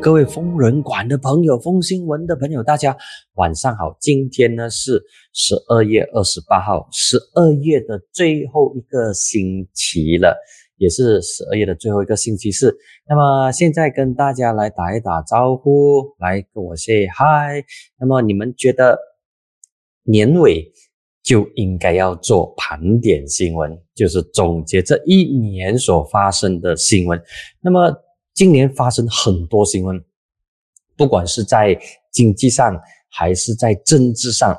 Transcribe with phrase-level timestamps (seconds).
[0.00, 2.96] 各位疯人馆的朋友、疯新闻的朋友，大家
[3.34, 3.96] 晚上好。
[4.00, 5.02] 今天呢是
[5.32, 10.36] 十二月二十八号，十二月的最后一个星期了，
[10.76, 12.78] 也是十二月的最后一个星期四。
[13.08, 17.66] 那么现在跟大家来打一打招呼，来跟我 say hi。
[17.98, 18.96] 那么你们觉得
[20.04, 20.72] 年尾
[21.24, 27.20] 就应该要做盘点新闻，就是总结这一年所发生的新闻。
[27.60, 27.92] 那么
[28.38, 30.00] 今年发生很多新闻，
[30.96, 31.76] 不管是在
[32.12, 34.56] 经济上还是在政治上，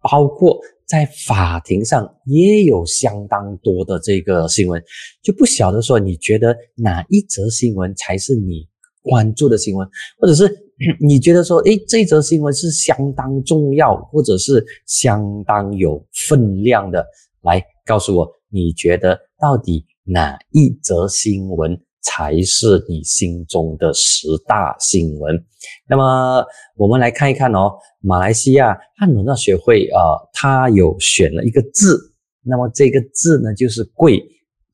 [0.00, 4.82] 包括在法庭上也有相当多的这个新闻，
[5.20, 8.66] 就不晓得说你觉得哪一则新闻才是你
[9.02, 9.86] 关注的新闻，
[10.18, 10.50] 或者是
[10.98, 17.06] 你觉得说，诶，这则新闻是相当重要，或者是相当有分量的，
[17.42, 21.78] 来告诉我，你觉得到底哪一则新闻？
[22.02, 25.34] 才是你心中的十大新闻。
[25.88, 26.44] 那么
[26.76, 31.98] 我们来看一看哦，马来西亚汉文大学会啊，它有选了一个字，
[32.42, 34.22] 那么这个字呢就是“贵”，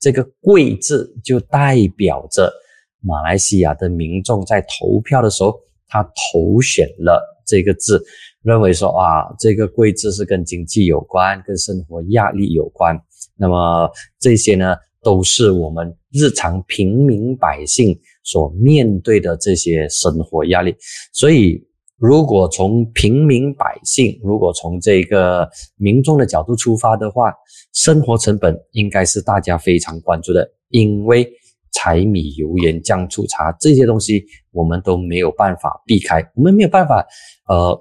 [0.00, 2.52] 这个“贵”字就代表着
[3.00, 8.02] 马来西亚的民众在投票的时候，他投选了这个字，
[8.42, 12.98] 认为说啊，这个“贵”字是跟经济有关，跟生活压力有关。
[13.36, 14.74] 那么这些呢？
[15.02, 20.74] 都是我们日常平民百姓所面对的这些生活压力，
[21.12, 21.64] 所以
[21.96, 27.32] 如果从平民百姓，如果从这个民众的角度出发的话，
[27.72, 31.30] 生活成本应该是大家非常关注的，因为
[31.72, 37.06] 柴米油盐酱醋茶这些东西我们都没有办法避开，我们没有办法
[37.48, 37.80] 呃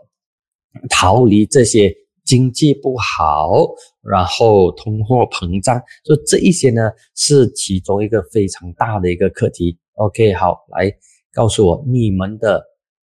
[0.90, 1.94] 逃离这些。
[2.28, 3.66] 经济不好，
[4.04, 9.78] 然后通货膨胀，所以这一些呢是其中一个非常大的一个课题。
[9.94, 10.94] OK，好，来
[11.34, 12.62] 告诉我你们的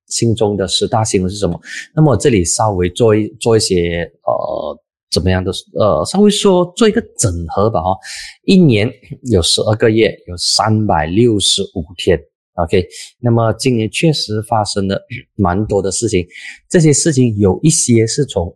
[0.08, 1.58] 心中的十大新闻是什么？
[1.96, 4.78] 那么这里稍微做一做一些呃
[5.10, 7.98] 怎么样的呃稍微说做一个整合吧哈，
[8.44, 8.92] 一年
[9.32, 12.20] 有十二个月，有三百六十五天。
[12.56, 12.86] OK，
[13.22, 15.02] 那么今年确实发生了
[15.36, 16.28] 蛮多的事情，
[16.70, 18.54] 这些事情有一些是从。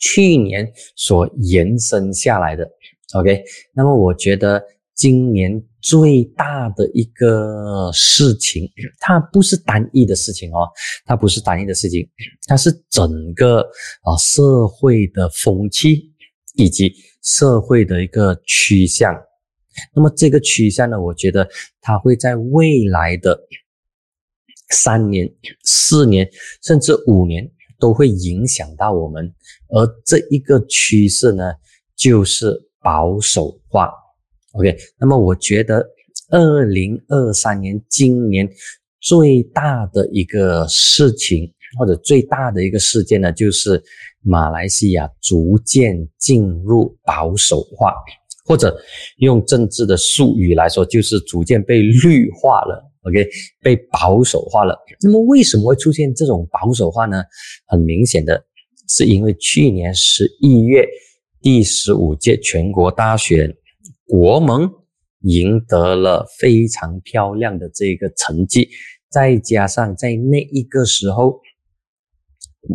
[0.00, 0.66] 去年
[0.96, 2.68] 所延伸下来的
[3.14, 3.44] ，OK，
[3.74, 4.60] 那么我觉得
[4.94, 8.68] 今年最大的一个事情，
[8.98, 10.66] 它不是单一的事情哦，
[11.04, 12.08] 它不是单一的事情，
[12.46, 13.60] 它是整个
[14.02, 16.10] 啊社会的风气
[16.54, 19.14] 以及社会的一个趋向。
[19.94, 21.48] 那么这个趋向呢，我觉得
[21.80, 23.38] 它会在未来的
[24.70, 25.30] 三年、
[25.62, 26.28] 四年
[26.62, 27.50] 甚至五年。
[27.80, 29.32] 都会影响到我们，
[29.68, 31.52] 而这一个趋势呢，
[31.96, 33.90] 就是保守化。
[34.52, 35.84] OK，那么我觉得
[36.30, 38.48] 二零二三年今年
[39.00, 43.82] 最大的一个事情，或者最大的一个事件呢，就是
[44.22, 47.94] 马来西亚逐渐进入保守化，
[48.44, 48.76] 或者
[49.18, 52.89] 用政治的术语来说，就是逐渐被绿化了。
[53.02, 53.26] OK，
[53.62, 54.78] 被保守化了。
[55.00, 57.22] 那么为什么会出现这种保守化呢？
[57.66, 58.44] 很明显的
[58.88, 60.86] 是因为去年十一月
[61.40, 63.56] 第十五届全国大选，
[64.06, 64.70] 国盟
[65.20, 68.68] 赢得了非常漂亮的这个成绩，
[69.08, 71.40] 再加上在那一个时候，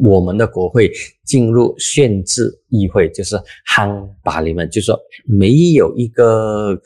[0.04, 0.92] 我们的国会
[1.24, 3.36] 进入限制议会，就是
[3.72, 6.82] 夯把你们，就是说没有一个。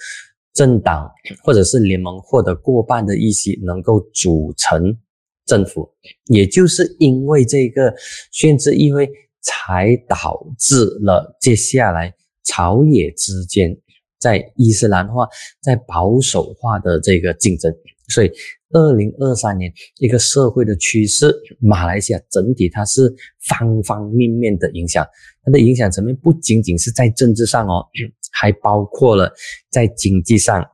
[0.54, 1.10] 政党
[1.44, 4.98] 或者是联盟获得过半的议席，能够组成
[5.46, 5.90] 政府，
[6.26, 7.94] 也就是因为这个
[8.32, 9.09] 限制议会，
[9.42, 13.76] 才导致了接下来朝野之间
[14.20, 15.28] 在伊斯兰化、
[15.62, 17.74] 在保守化的这个竞争。
[18.09, 18.31] 所以，
[18.72, 23.14] 二零二三年一个社会的趋势，马来西亚整体它是
[23.47, 25.06] 方方面面的影响，
[25.44, 27.86] 它的影响层面不仅仅是在政治上哦。
[28.31, 29.34] 还包括了
[29.70, 30.66] 在经济上，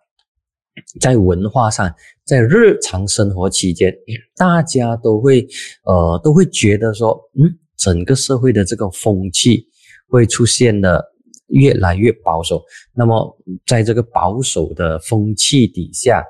[0.99, 1.91] 在文化上，
[2.25, 3.95] 在日常生活期间，
[4.35, 5.47] 大家都会
[5.85, 9.65] 呃都会觉得说，嗯，整个社会的这个风气
[10.09, 11.03] 会出现的
[11.47, 12.61] 越来越保守。
[12.93, 13.35] 那么，
[13.65, 16.23] 在这个保守的风气底下，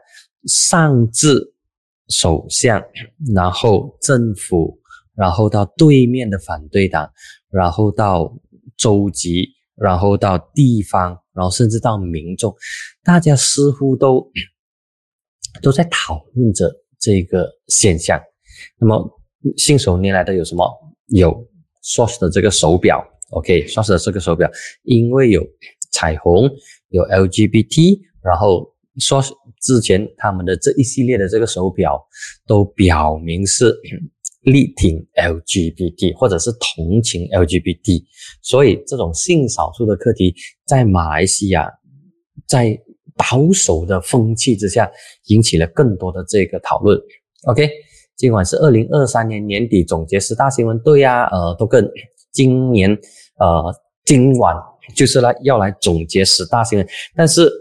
[0.45, 1.53] 上至
[2.07, 2.83] 首相，
[3.33, 4.79] 然后政府，
[5.15, 7.11] 然后到对面的反对党，
[7.49, 8.35] 然后到
[8.77, 11.19] 州级，然后到地方。
[11.35, 12.55] 然后甚至到民众，
[13.03, 14.25] 大家似乎都
[15.61, 18.17] 都在讨论着这个现象。
[18.79, 19.21] 那么
[19.57, 20.65] 信手拈来的有什么？
[21.07, 21.45] 有
[21.83, 24.49] Swatch 的这个手表，OK，Swatch 的这个手表，
[24.83, 25.45] 因为有
[25.91, 26.49] 彩虹，
[26.87, 29.21] 有 LGBT，然后说
[29.61, 32.01] 之前他们的这一系列的这个手表
[32.47, 33.75] 都表明是
[34.45, 38.03] 力挺 LGBT 或者是同情 LGBT，
[38.43, 40.35] 所以这种性少数的课题
[40.67, 41.67] 在马来西亚
[42.47, 42.79] 在
[43.17, 44.87] 保守的风气之下
[45.29, 46.95] 引起了更多的这个讨论。
[47.47, 47.67] OK，
[48.15, 51.89] 今晚是二零二三年年底总结十大新闻，对呀，呃，都跟
[52.31, 52.91] 今年
[53.39, 53.73] 呃
[54.05, 54.55] 今晚
[54.95, 57.51] 就是来要来总结十大新闻，但是。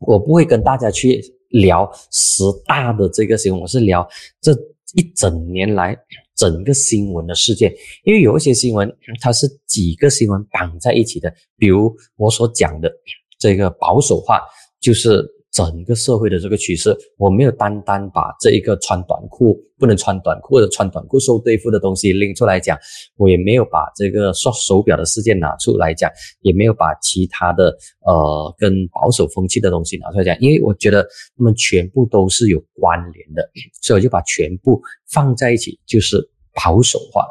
[0.00, 4.06] 我不会跟大家去聊十大的这个新闻，我是聊
[4.40, 4.52] 这
[4.94, 5.96] 一整年来
[6.34, 7.72] 整个新闻的事件，
[8.04, 12.92] 因为有一些新闻它是几个新闻绑在一起的，比如我所讲的
[13.38, 14.40] 这个保守化，
[14.80, 15.26] 就是。
[15.52, 22.78] 整个社会的这个趋势，我没有单单把这一个穿短裤不能穿短裤或者穿短裤受对付的东西拎出来讲，
[23.16, 26.08] 我也没有把这个刷手表的事件拿出来讲，
[26.42, 27.76] 也没有把其他的
[28.06, 31.02] 呃跟保守风气的东西拿出来讲，因为我觉得
[31.36, 33.42] 他们全部都是有关联的，
[33.82, 34.80] 所以我就把全部
[35.10, 36.16] 放在一起，就是
[36.54, 37.26] 保守化。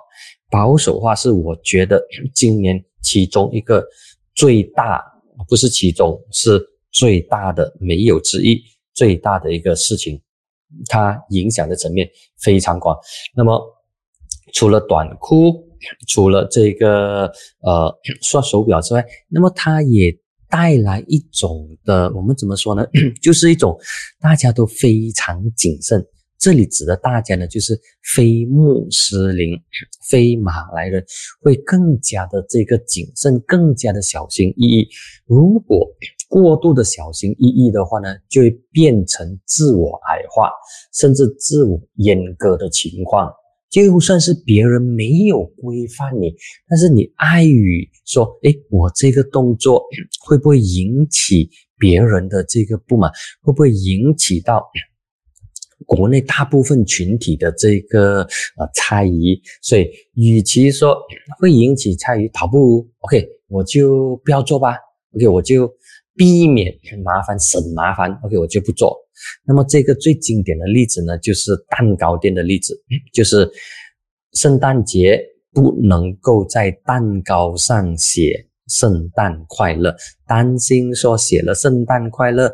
[0.51, 3.81] 保守化是我觉得今年其中一个
[4.35, 5.01] 最大，
[5.47, 6.61] 不是其中是。
[6.91, 8.61] 最大的没有之一，
[8.93, 10.21] 最大的一个事情，
[10.87, 12.09] 它影响的层面
[12.41, 12.97] 非常广。
[13.35, 13.61] 那么，
[14.53, 15.67] 除了短裤，
[16.07, 17.31] 除了这个
[17.61, 20.11] 呃刷手表之外，那么它也
[20.49, 22.83] 带来一种的，我们怎么说呢？
[23.21, 23.77] 就是一种
[24.19, 26.03] 大家都非常谨慎。
[26.39, 27.77] 这里指的大家呢，就是
[28.15, 29.59] 非穆斯林、
[30.09, 31.05] 非马来人
[31.41, 34.87] 会更加的这个谨慎，更加的小心翼翼。
[35.25, 35.85] 如果
[36.29, 40.51] 过度的小心翼翼的话呢，就会变成自我矮化，
[40.93, 43.29] 甚至自我阉割的情况。
[43.69, 46.33] 就算是别人没有规范你，
[46.67, 49.83] 但是你碍于说，诶，我这个动作
[50.23, 53.11] 会不会引起别人的这个不满？
[53.41, 54.63] 会不会引起到
[55.85, 58.21] 国内大部分群体的这个
[58.57, 59.39] 呃猜疑？
[59.61, 60.95] 所以，与其说
[61.39, 64.75] 会引起猜疑，倒不如 OK，我就不要做吧。
[65.15, 65.71] OK，我就。
[66.19, 66.69] 避免
[67.01, 68.11] 麻烦，省麻烦。
[68.23, 68.93] OK，我就不做。
[69.45, 72.77] 那么这个最经典的例子呢，就是蛋糕店的例子，
[73.13, 73.49] 就是
[74.33, 75.17] 圣诞节
[75.53, 79.95] 不能够在蛋糕上写“圣诞快乐”，
[80.27, 82.53] 担心说写了“圣诞快乐”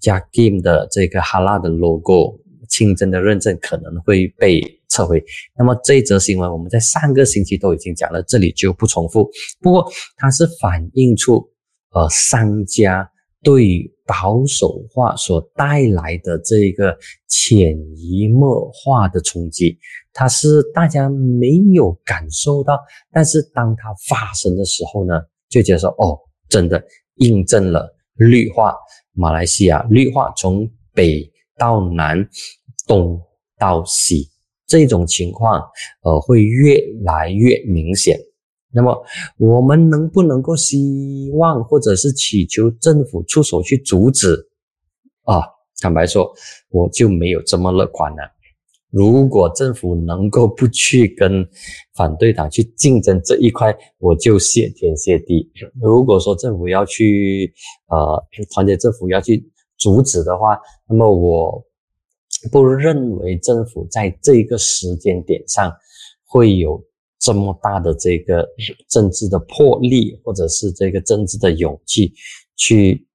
[0.00, 5.20] 加 Game 的这个哈拉的 logo 清真的认证可能会被撤回。
[5.58, 9.28] 那么这则新闻我们在上个星期都已经讲了，这里就不重复。
[9.60, 11.50] 不过它是反映出。
[11.92, 13.10] 呃，商家
[13.42, 16.96] 对保守化所带来的这个
[17.26, 19.78] 潜移默化的冲击，
[20.12, 22.78] 它是大家没有感受到，
[23.12, 26.82] 但是当它发生的时候呢，就觉得说，哦，真的
[27.16, 28.76] 印证了绿化，
[29.12, 32.28] 马来西亚绿化从北到南，
[32.86, 33.20] 东
[33.58, 34.28] 到西
[34.66, 35.60] 这种情况，
[36.02, 38.18] 呃，会越来越明显。
[38.72, 39.04] 那么
[39.36, 44.48] 我们能不能够希望或者是祈求政府出手去阻止？
[45.24, 45.42] 啊，
[45.80, 46.32] 坦白说，
[46.68, 48.18] 我就没有这么乐观了。
[48.90, 51.44] 如果政府能够不去跟
[51.94, 55.50] 反对党去竞争这一块，我就谢天谢地。
[55.80, 57.52] 如果说政府要去
[57.88, 60.56] 呃团结政府要去阻止的话，
[60.88, 61.64] 那么我
[62.52, 65.72] 不认为政府在这个时间点上
[66.24, 66.80] 会有。
[67.20, 68.48] 这么大的这个
[68.88, 72.12] 政治的魄力，或者是这个政治的勇气，
[72.56, 73.06] 去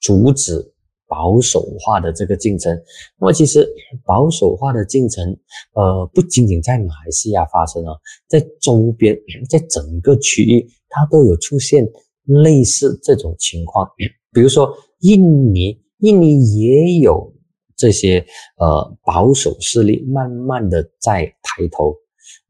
[0.00, 0.72] 阻止
[1.08, 2.72] 保守化的这个进程。
[3.18, 3.68] 那么，其实
[4.04, 5.36] 保守化的进程，
[5.74, 7.92] 呃，不仅仅在马来西亚发生啊，
[8.28, 11.84] 在周边，在整个区域，它都有出现
[12.26, 13.84] 类似这种情况。
[14.32, 17.34] 比如说，印尼，印尼也有
[17.76, 18.24] 这些
[18.58, 21.96] 呃保守势力，慢慢的在抬头。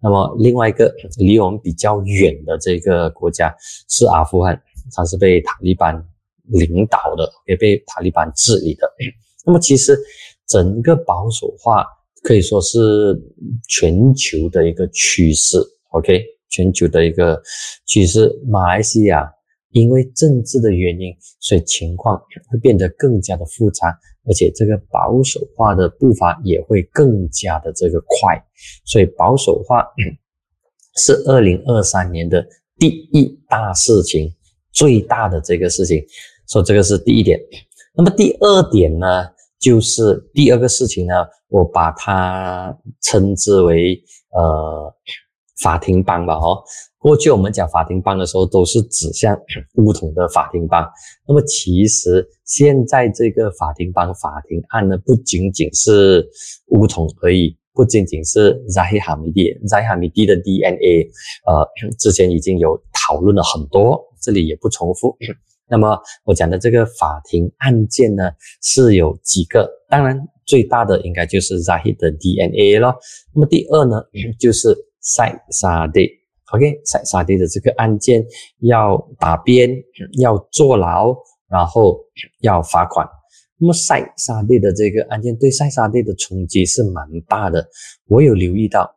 [0.02, 3.54] 那么另外一个离我们比较远的这个国家
[3.88, 4.60] 是阿富汗，
[4.94, 5.94] 它是被塔利班
[6.44, 8.90] 领导的，也被塔利班治理的。
[9.44, 9.98] 那么其实
[10.46, 11.86] 整个保守化
[12.22, 12.78] 可以说是
[13.68, 15.58] 全球的一个趋势
[15.90, 17.40] ，OK，全球的一个
[17.86, 18.30] 趋势。
[18.46, 19.30] 马来西亚
[19.70, 23.98] 因为政治的原因，所以情况会变得更加的复杂。
[24.26, 28.36] 而且这个保守化的步伐也会更加的这个快，
[28.84, 29.82] 所以保守化
[30.96, 32.46] 是二零二三年的
[32.78, 34.30] 第一大事情，
[34.72, 36.04] 最大的这个事情，
[36.46, 37.40] 所以这个是第一点。
[37.94, 39.26] 那么第二点呢，
[39.58, 41.14] 就是第二个事情呢，
[41.48, 44.00] 我把它称之为
[44.32, 44.94] 呃
[45.62, 46.62] 法庭帮吧，哦，
[46.98, 49.38] 过去我们讲法庭帮的时候，都是指向
[49.76, 50.86] 乌统的法庭帮。
[51.26, 56.26] 那么其实现在这个法庭帮法庭案呢，不仅仅是
[56.68, 61.10] 乌统而已，不仅仅是 Zahid Hamidi，Zahid Hamidi 的 DNA，
[61.46, 65.16] 呃， 之前已经有讨论了很多，这里也不重复。
[65.68, 68.30] 那么我讲的这个法庭案件呢，
[68.62, 72.96] 是有几个，当然最大的应该就是 Zahi 的 DNA 咯。
[73.32, 74.02] 那么第二呢，
[74.38, 76.08] 就是塞沙地
[76.52, 78.24] ，OK，塞沙地的这个案件
[78.60, 79.70] 要打边，
[80.20, 81.16] 要坐牢，
[81.48, 81.98] 然后
[82.40, 83.06] 要罚款。
[83.58, 87.68] 那么塞沙地的这个案件对塞沙地的冲击是蛮大的。
[88.06, 88.94] 我有留意到，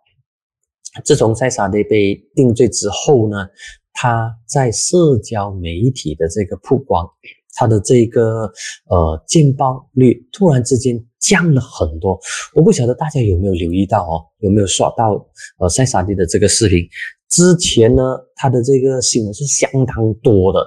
[1.03, 3.47] 自从塞沙地被定罪之后呢。
[3.95, 7.07] 他在社交媒体的这个曝光，
[7.55, 8.51] 他的这个
[8.89, 12.19] 呃见报率突然之间降了很多。
[12.55, 15.13] 我不晓得大家有没有留意到哦，有没有刷到
[15.59, 16.87] 呃塞萨蒂的这个视频？
[17.29, 18.03] 之前呢，
[18.35, 20.59] 他的这个新闻是相当多的，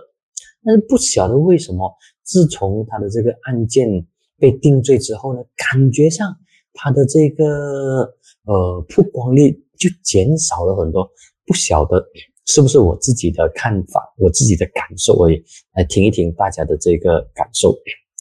[0.64, 1.92] 但是不晓得为什么，
[2.24, 3.88] 自从他的这个案件
[4.38, 6.36] 被定罪之后呢，感觉上
[6.72, 8.02] 他的这个
[8.46, 11.08] 呃曝光率就减少了很多，
[11.46, 12.04] 不晓得。
[12.46, 15.42] 是不是我自己的看法，我自己的感受而已？
[15.74, 17.76] 来听一听大家的这个感受，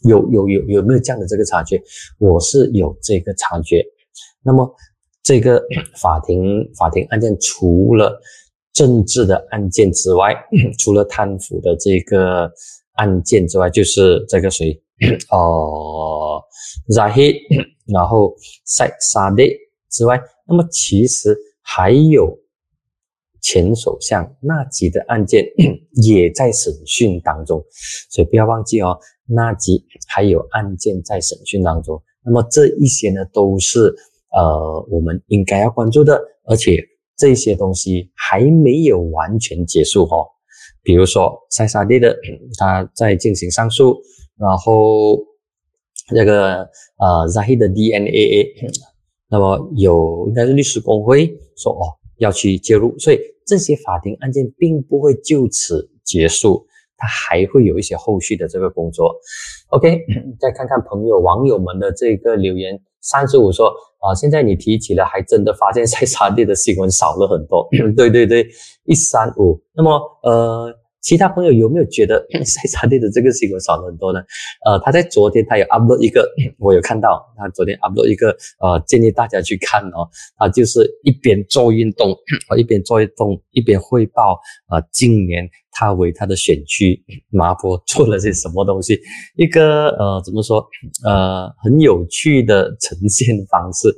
[0.09, 1.79] 有有有有没有这样的这个察觉？
[2.17, 3.85] 我是有这个察觉。
[4.43, 4.67] 那么
[5.23, 5.63] 这个
[6.01, 8.19] 法庭法庭案件除了
[8.73, 10.35] 政治的案件之外，
[10.79, 12.51] 除了贪腐的这个
[12.93, 14.75] 案件之外，就是这个谁？
[15.29, 16.41] 哦
[16.89, 17.35] ，Zahid，
[17.85, 19.55] 然后塞沙迪
[19.91, 22.35] 之外，那么其实还有。
[23.45, 25.45] 前首相纳吉的案件
[26.01, 27.63] 也在审讯当中，
[28.09, 28.97] 所以不要忘记哦，
[29.27, 32.01] 纳吉还有案件在审讯当中。
[32.23, 33.93] 那么这一些呢，都是
[34.35, 36.83] 呃我们应该要关注的，而且
[37.15, 40.25] 这些东西还没有完全结束哦。
[40.81, 42.17] 比如说塞萨蒂的
[42.57, 43.95] 他在进行上诉，
[44.39, 45.19] 然后
[46.15, 48.55] 这个呃 Zahid 的 DNA，
[49.29, 53.19] 那么有应该是律师工会说哦要去介入，所以。
[53.45, 56.65] 这些法庭案件并不会就此结束，
[56.97, 59.15] 它还会有一些后续的这个工作。
[59.69, 60.01] OK，
[60.39, 63.67] 再看看朋友网友们的这个留言，三十五说
[63.99, 67.67] 啊，现在你提起了，还真的发现塞沙地的新闻少了很多。
[67.95, 68.47] 对对对，
[68.85, 69.61] 一三五。
[69.73, 70.73] 那么呃。
[71.05, 74.19] 其他朋友有没有觉得 塞沙蒂的这个新闻少了很多呢？
[74.65, 80.09] 呃，他在昨天他有 upload 一个， 我有看到他昨天 upload 一个，呃，建议大家去看哦。
[80.35, 82.09] 他就是一边做运动，
[82.57, 88.99] 一边做运动，一边汇报啊，今年他为他的选区麻坡做了些什么东西，
[89.35, 90.67] 一个呃，怎么说？
[91.05, 93.95] 呃，很有趣的呈现方式，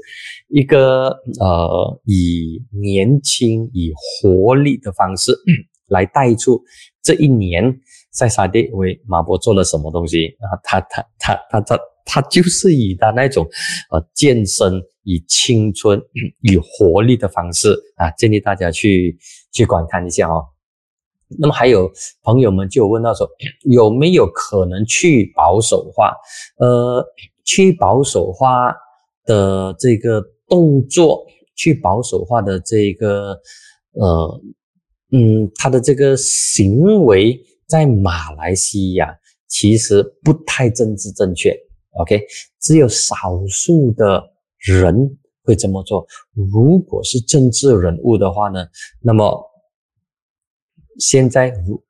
[0.49, 1.07] 一个
[1.39, 5.31] 呃，以年轻、以活力的方式
[5.87, 6.61] 来带出。
[7.07, 7.63] 这一年，
[8.11, 10.59] 在沙地为马博做了什么东西啊？
[10.61, 13.47] 他他他他他他就是以他那种
[13.91, 14.73] 呃健身、
[15.03, 16.01] 以青春、
[16.41, 19.17] 以活力的方式啊，建议大家去
[19.53, 20.43] 去观看一下哦。
[21.39, 21.89] 那么还有
[22.23, 23.25] 朋友们就问到说，
[23.61, 26.13] 有没有可能去保守化？
[26.57, 27.05] 呃，
[27.45, 28.75] 去保守化
[29.23, 33.39] 的这个动作，去保守化的这个
[33.93, 34.41] 呃。
[35.11, 41.55] 嗯，他的这个行为在马来西亚其实不太政治正确
[42.01, 42.21] ，OK？
[42.59, 43.15] 只有少
[43.47, 44.21] 数的
[44.57, 46.05] 人会这么做。
[46.33, 48.67] 如果是政治人物的话呢，
[49.01, 49.41] 那么
[50.99, 51.81] 现在如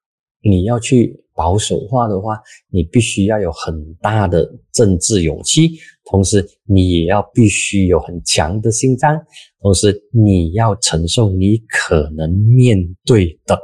[0.47, 2.39] 你要去保守化的话，
[2.69, 5.71] 你必须要有很大的政治勇气，
[6.05, 9.19] 同时你也要必须有很强的心脏。
[9.59, 13.59] 同时，你要承受你可能面对的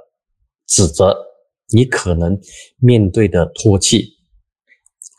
[0.67, 1.15] 指责，
[1.69, 2.37] 你可能
[2.79, 4.05] 面对的唾弃，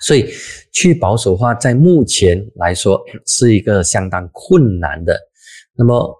[0.00, 0.26] 所以
[0.72, 5.18] 去保守化在目前来说是一个相当困难的。
[5.76, 6.14] 那么，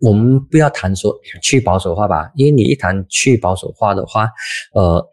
[0.00, 4.28] 我们不要谈说去保守化吧，因为你一谈去保守化的话，
[4.74, 5.08] 呃。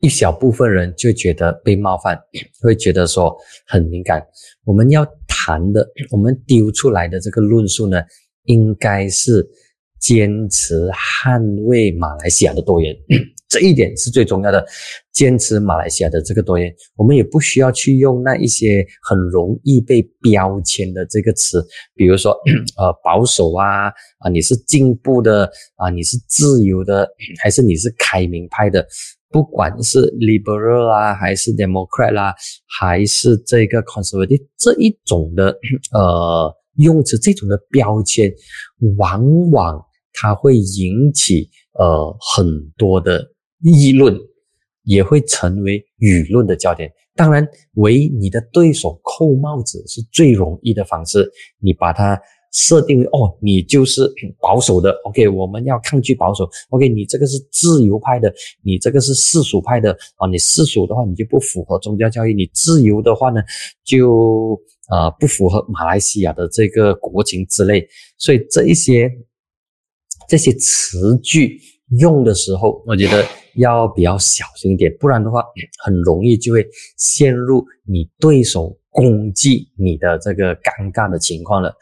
[0.00, 2.20] 一小部分人就觉得被冒犯，
[2.60, 3.34] 会觉得说
[3.66, 4.22] 很敏感。
[4.64, 8.02] 我们要谈的，我们丢出来的这个论述呢，
[8.42, 9.48] 应该是
[9.98, 12.94] 坚持捍卫马来西亚的多元，
[13.54, 14.66] 这一点是最重要的。
[15.12, 22.32] 坚持马来西亚的这个多元，我们也不需要去用那一些很容易被标签的这个词，比如说
[22.76, 23.86] 呃保守啊
[24.18, 27.08] 啊，你是进步的啊，你是自由的，
[27.40, 28.84] 还是你是开明派的？
[29.30, 32.34] 不管是 liberal 啊，还是 democrat 啦，
[32.66, 35.56] 还是这个 conservative 这一种的
[35.92, 38.32] 呃用词这种的标签，
[38.98, 39.80] 往往
[40.12, 43.24] 它会引起呃很多的
[43.64, 44.16] 议论，
[44.84, 46.92] 也会成为舆论的焦点。
[47.16, 51.28] 当然，为你的对手扣帽子是最容易的方式，
[51.58, 52.20] 你把它。
[52.56, 63.42] 设定为哦，你就是保守的，OK，我们要抗拒保守，OK，你这个是自由派的，你这个是世俗派的啊，你世俗的话，你就不符合宗教教育；你自由的话呢，
[63.84, 64.56] 就
[64.88, 67.84] 呃不符合马来西亚的这个国情之类。
[68.18, 69.10] 所以这一些
[70.28, 71.58] 这些词句
[71.98, 73.24] 用的时候，我觉得
[73.56, 75.44] 要比较小心一点，不然的话，
[75.82, 81.74] 很容易就会陷入你对手攻击你的这个尴尬的情况了。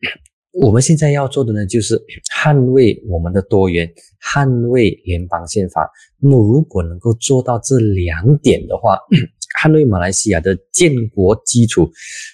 [0.60, 1.96] 我们现在要做的呢，就是
[2.36, 3.88] 捍卫我们的多元，
[4.20, 5.88] 捍卫联邦宪法。
[6.18, 8.98] 那么，如果能够做到这两点的话，
[9.62, 11.88] 捍卫马来西亚的建国基础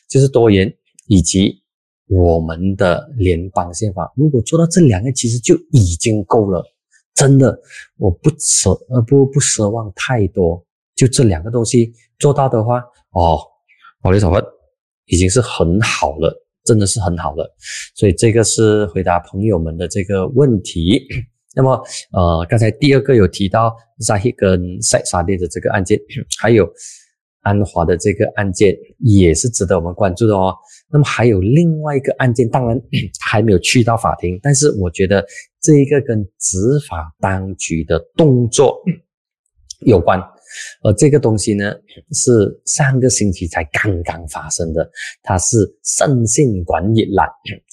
[0.08, 0.72] 就是多元
[1.08, 1.62] 以及
[2.08, 4.10] 我们的联邦宪法。
[4.16, 6.64] 如果做到这两个，其实就已经够了。
[7.16, 7.60] 真的，
[7.96, 12.78] 我不奢呃不不奢望太多，就这两个东西做到的话，
[13.10, 13.40] 哦，
[14.00, 14.40] 保利小芬
[15.06, 16.42] 已经是很好了。
[16.66, 17.48] 真的是很好了，
[17.94, 21.00] 所以这个是回答朋友们的这个问题。
[21.54, 21.80] 那么，
[22.10, 25.96] 呃，刚才第二个有提到沙希跟塞沙利的这个案件，
[26.42, 26.68] 还有
[27.42, 30.52] 安华的这个案件，也是值得我们关注的哦。
[30.90, 32.76] 那么还有另外一个案件，当然
[33.24, 35.24] 还没有去到法庭，但是我觉得
[35.66, 36.56] 这一个跟执
[36.88, 38.80] 法当局的动作
[39.80, 40.16] 有关。
[40.84, 41.74] 而这个东西呢，
[42.12, 42.30] 是
[42.66, 44.88] 上个星期才刚刚发生的，
[45.24, 47.28] 它是圣信管理栏，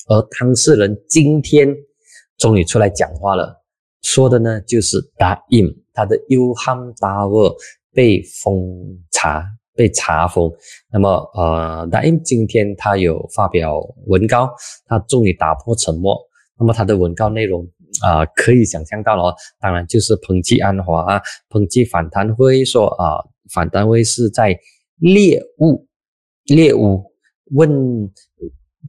[0.08, 1.72] 而当事人今天
[2.40, 3.56] 终于出来讲话了，
[4.02, 7.56] 说的呢就是答应他的 U 汉 Tower
[7.94, 9.46] 被封查、
[9.76, 10.52] 被查封。
[10.92, 14.50] 那么，呃，答应今天他有发表文告，
[14.88, 16.18] 他终于打破沉默。
[16.58, 17.64] 那么他的文告内容。
[18.04, 24.60] 啊，可以想象到了，当然就是抨击安华啊，抨击反贪会说啊，反贪会是在
[24.98, 25.88] 猎物，
[26.46, 27.04] 猎物
[27.52, 27.72] 问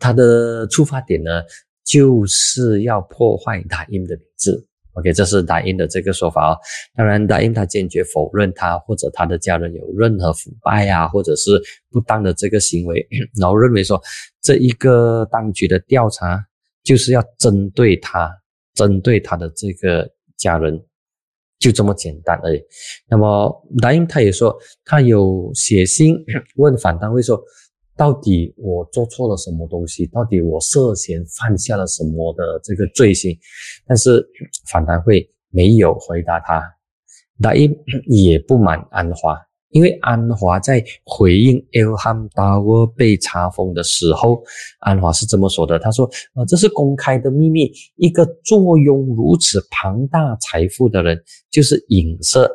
[0.00, 1.42] 他的出发点呢，
[1.84, 4.66] 就是要破坏达英的名字。
[4.94, 6.58] OK，这是达英的这个说法哦。
[6.94, 13.04] 当然，达英他坚决否认他或者他的家人有任何腐败啊，或者是不当的这个行为，
[13.40, 14.00] 然后认为说
[14.40, 16.44] 这一个当局的调查
[16.84, 18.30] 就是要针对他。
[18.74, 20.84] 针对他的这个家人，
[21.58, 22.60] 就这么简单而已。
[23.08, 26.16] 那么达英他也说，他有写信
[26.56, 27.40] 问反单位说，
[27.96, 30.06] 到底我做错了什么东西？
[30.08, 33.38] 到底我涉嫌犯下了什么的这个罪行？
[33.86, 34.26] 但是
[34.70, 36.60] 反单会没有回答他，
[37.40, 37.72] 达英
[38.08, 39.40] 也不满安华。
[39.74, 44.40] 因为安华在回应 Elham Tower 被查封的时候，
[44.78, 47.72] 安华是这么说的：“他说，呃，这是公开的秘密。
[47.96, 52.48] 一个坐拥如此庞大财富的人，就是影射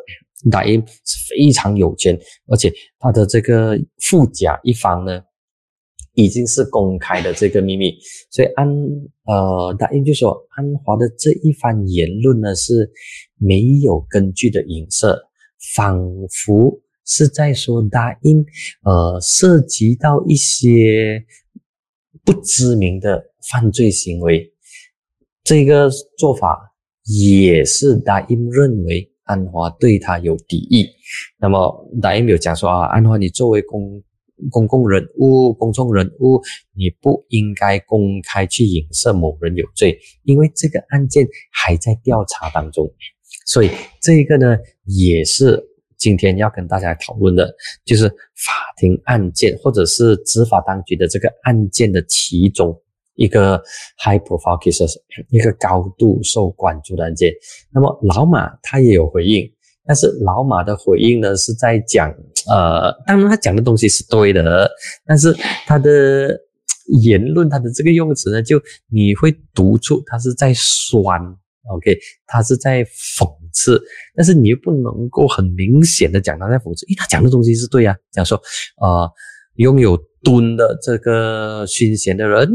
[0.50, 5.22] Daim 是非常有钱，而且他的这个富甲一方呢，
[6.14, 7.98] 已经是公开的这个秘密。
[8.32, 8.66] 所以安
[9.26, 12.90] 呃 Daim 就说，安华的这一番言论呢是
[13.38, 15.22] 没有根据的影射，
[15.76, 16.80] 仿佛。”
[17.12, 18.46] 是在说答应，
[18.84, 21.26] 呃，涉及到一些
[22.24, 24.54] 不知名的犯罪行为，
[25.44, 26.72] 这个做法
[27.06, 30.88] 也是答应认为安华对他有敌意。
[31.40, 34.04] 那么答应有讲说啊，安华你作为公
[34.52, 36.40] 公共人物、公众人物，
[36.78, 42.88] 你不应该公开去影射某人有罪，因为这个案件还在调查当中，
[43.48, 45.69] 所以这个呢也是。
[46.00, 47.54] 今天要跟大家讨论的，
[47.86, 52.76] 就是法庭案件或者是执法当局的这个案件的其中
[53.16, 53.62] 一个
[53.98, 54.96] high profile cases，
[55.30, 57.34] 一个高度受关注的案件。
[57.72, 59.46] 那么老马他也有回应，
[59.86, 62.10] 但是老马的回应呢是在讲，
[62.50, 64.72] 呃，当然他讲的东西是对的，
[65.06, 65.34] 但是
[65.68, 66.34] 他的
[67.04, 68.58] 言论他的这个用词呢，就
[68.90, 71.20] 你会读出他是在酸
[71.70, 73.39] ，OK，他是在讽。
[73.54, 73.82] 是，
[74.16, 77.96] 但是你又不能够很明显的讲他在讽刺，因为他讲的东西是对啊。
[78.12, 78.42] 讲说，
[78.82, 79.12] 呃，
[79.56, 82.50] 拥有吨的这个军衔的人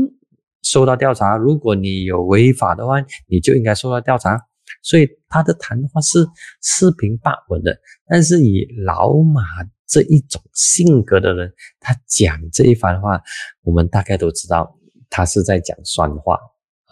[0.62, 2.94] 受到调查，如果你有违法的话，
[3.28, 4.40] 你就应该受到调查。
[4.82, 6.26] 所以他的谈话是
[6.60, 7.76] 四平八稳的。
[8.06, 9.42] 但是以老马
[9.86, 13.20] 这一种性格的人，他讲这一番话，
[13.62, 14.78] 我们大概都知道，
[15.10, 16.38] 他是在讲酸话。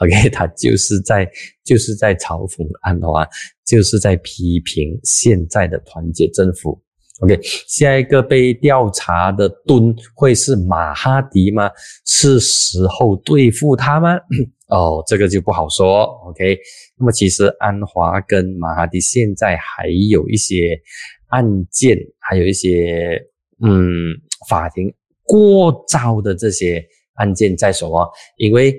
[0.02, 1.30] OK， 他就是在
[1.64, 3.26] 就是在嘲讽安华，
[3.64, 6.80] 就是在批评现在的团结政府。
[7.20, 7.38] OK，
[7.68, 11.70] 下一个被调查的敦会是马哈迪吗？
[12.04, 14.16] 是时候对付他吗？
[14.68, 16.04] 哦，这个就不好说。
[16.26, 16.58] OK，
[16.98, 20.80] 那么其实安华跟马哈迪现在还有一些
[21.28, 23.22] 案件，还有一些
[23.62, 23.78] 嗯
[24.48, 26.84] 法庭过招的这些
[27.14, 28.76] 案件在手啊，因为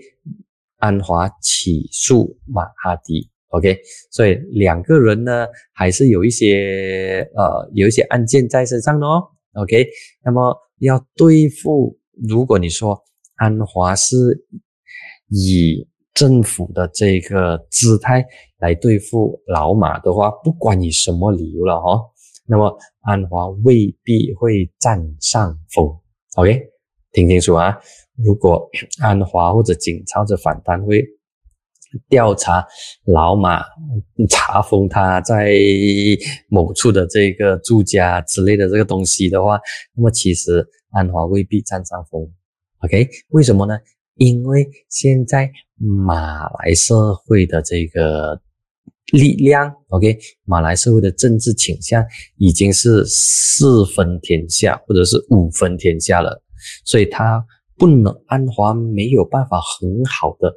[0.84, 3.30] 安华起诉马哈迪。
[3.48, 3.80] OK，
[4.12, 9.24] 所以两个人呢，还是有一些呃，有一些案件在身上的哦。
[9.54, 9.88] OK，
[10.26, 13.02] 那么要对付，如果你说
[13.36, 14.46] 安华是
[15.30, 18.26] 以政府的这个姿态
[18.58, 22.02] 来对付老马的话，不管你什么理由了哈，
[22.46, 25.88] 那么安华未必会占上风。
[26.36, 26.60] OK，
[27.12, 27.80] 听清楚啊，
[28.18, 28.70] 如果
[29.02, 31.06] 安华或者警察或者反贪会。
[32.10, 32.66] 调查
[33.06, 33.64] 老马，
[34.28, 35.54] 查封他在
[36.50, 39.60] 某处的这个住家之类的这个东西的话，
[39.96, 42.28] 那么其实安华未必占上风。
[42.80, 43.78] OK，为什么呢？
[44.16, 48.42] 因为现在马来社会的这个
[49.12, 52.04] 力量，OK，马来社会的政治倾向
[52.38, 56.42] 已经是四分天下或者是五分天下了，
[56.84, 57.46] 所以他
[57.84, 60.56] 不能安华没有办法很好的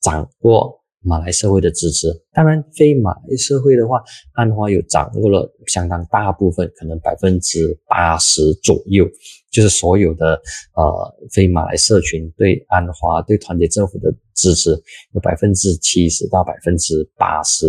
[0.00, 0.78] 掌握。
[1.00, 9.08] 马来社会的支持，当然非马来社会的话，安华有掌握了相当大部分，可能百分之八十左右，
[9.50, 10.40] 就是所有的
[10.74, 14.70] 呃非马来社群对安华对团结政府的支持
[15.14, 17.68] 有百分之七十到百分之八十，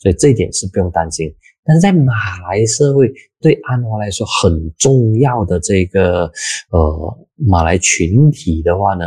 [0.00, 1.28] 所以这一点是不用担心。
[1.68, 6.24] 但是在马来社会对安华来说很重要的这个
[6.70, 9.04] 呃马来群体的话呢，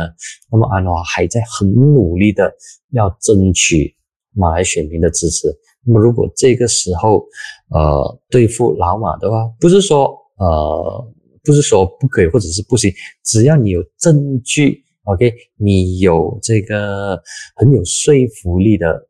[0.48, 2.54] 那么安华还在很努力的
[2.92, 3.92] 要争取
[4.32, 5.48] 马来选民的支持。
[5.84, 7.26] 那么如果这个时候
[7.70, 12.92] 呃对付老马的话，不是说呃不是说不可以或者是不行，
[13.24, 17.20] 只要你有证据，OK，你有这个
[17.56, 19.08] 很有说服力的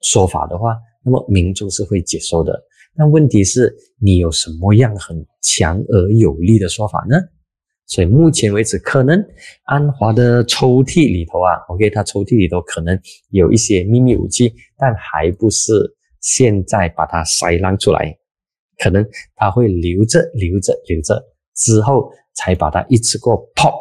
[0.00, 0.76] 说法的话。
[1.04, 2.62] 那么民众是会接受的，
[2.96, 7.16] 但问题是你有什么样很强而有力的说法呢？
[7.86, 9.22] 所以目前为止，可能
[9.64, 12.98] 安华的抽屉里头啊，OK，他抽屉里头可能
[13.30, 15.72] 有一些秘密武器，但还不是
[16.20, 18.16] 现在把它筛浪出来，
[18.78, 21.22] 可能他会留着留着留着，
[21.56, 23.74] 之后才把它一次过 pop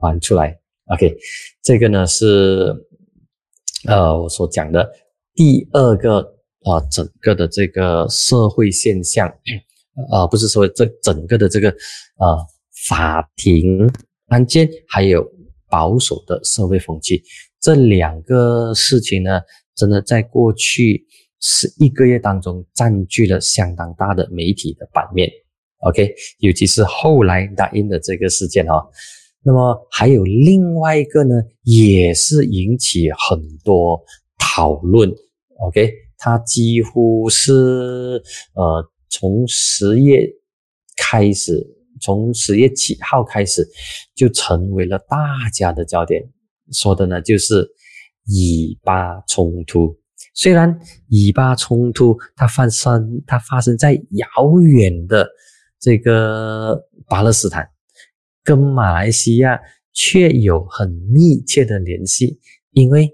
[0.00, 0.56] 完出来。
[0.92, 1.16] OK，
[1.62, 2.72] 这个呢是
[3.88, 4.88] 呃我所讲的
[5.34, 6.41] 第二个。
[6.64, 9.28] 啊，整个的这个社会现象，
[10.10, 12.46] 啊，不是说这整个的这个呃
[12.88, 13.90] 法庭
[14.28, 15.28] 案件，还有
[15.68, 17.20] 保守的社会风气，
[17.60, 19.40] 这两个事情呢，
[19.74, 21.04] 真的在过去
[21.40, 25.28] 十一个月当中占据了相当大的媒体的版面。
[25.78, 28.86] OK，尤其是后来打印的这个事件哈，
[29.42, 34.00] 那么还有另外一个呢，也是引起很多
[34.38, 35.12] 讨论。
[35.66, 35.92] OK。
[36.24, 38.22] 它几乎是
[38.54, 40.24] 呃，从十月
[40.96, 41.60] 开始，
[42.00, 43.68] 从十月七号开始，
[44.14, 45.18] 就成为了大
[45.52, 46.22] 家的焦点。
[46.70, 47.68] 说的呢，就是
[48.26, 49.98] 以巴冲突。
[50.32, 55.28] 虽然以巴冲突它发生，它发生在遥远的
[55.80, 57.68] 这个巴勒斯坦，
[58.44, 59.60] 跟马来西亚
[59.92, 62.38] 却有很密切的联系，
[62.70, 63.10] 因为。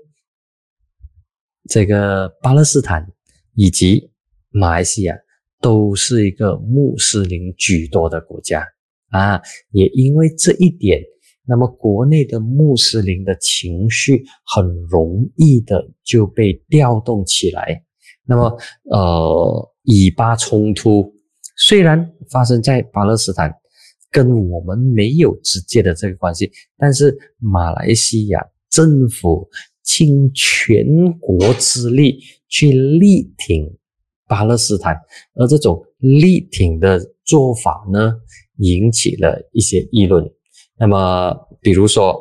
[1.68, 3.06] 这个巴勒斯坦
[3.54, 4.10] 以及
[4.48, 5.14] 马来西亚
[5.60, 8.66] 都是一个穆斯林居多的国家
[9.10, 9.38] 啊，
[9.72, 11.02] 也因为这一点，
[11.46, 17.84] 那么国内的穆斯林的情绪很容易的就被调动起来。
[18.24, 18.58] 那么，
[18.90, 21.12] 呃，以巴冲突
[21.56, 23.54] 虽然发生在巴勒斯坦，
[24.10, 29.46] 跟我们没有直接的这个关系，但是马来西亚政府。
[29.88, 33.74] 倾全国之力去力挺
[34.26, 34.94] 巴勒斯坦，
[35.34, 38.12] 而这种力挺的做法呢，
[38.58, 40.30] 引起了一些议论。
[40.76, 42.14] 那么，比如说，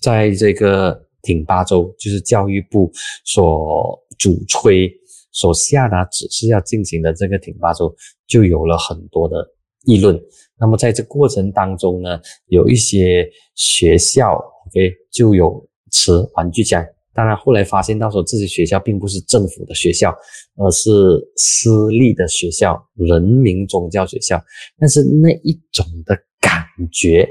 [0.00, 2.90] 在这个挺巴州，就是教育部
[3.26, 4.90] 所主催、
[5.30, 7.94] 所下达指示要进行的这个挺巴州，
[8.26, 9.46] 就有了很多的
[9.84, 10.18] 议论。
[10.58, 14.36] 那么，在这过程当中呢，有一些学校
[14.68, 16.82] ，OK，就有持玩具枪。
[17.12, 20.14] 当然，后来发现，到时候这些学校并不是政府的学校，
[20.56, 20.88] 而是
[21.36, 24.40] 私立的学校、人民宗教学校。
[24.78, 27.28] 但是那一种的感觉，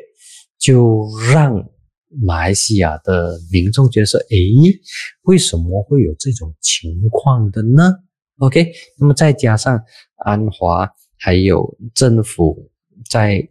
[0.60, 1.56] 就让
[2.22, 4.38] 马来西亚的民众觉得说：“诶，
[5.24, 7.94] 为什么会有这种情况的呢
[8.40, 9.80] ？”OK，那么再加上
[10.18, 12.70] 安华还有政府
[13.10, 13.48] 在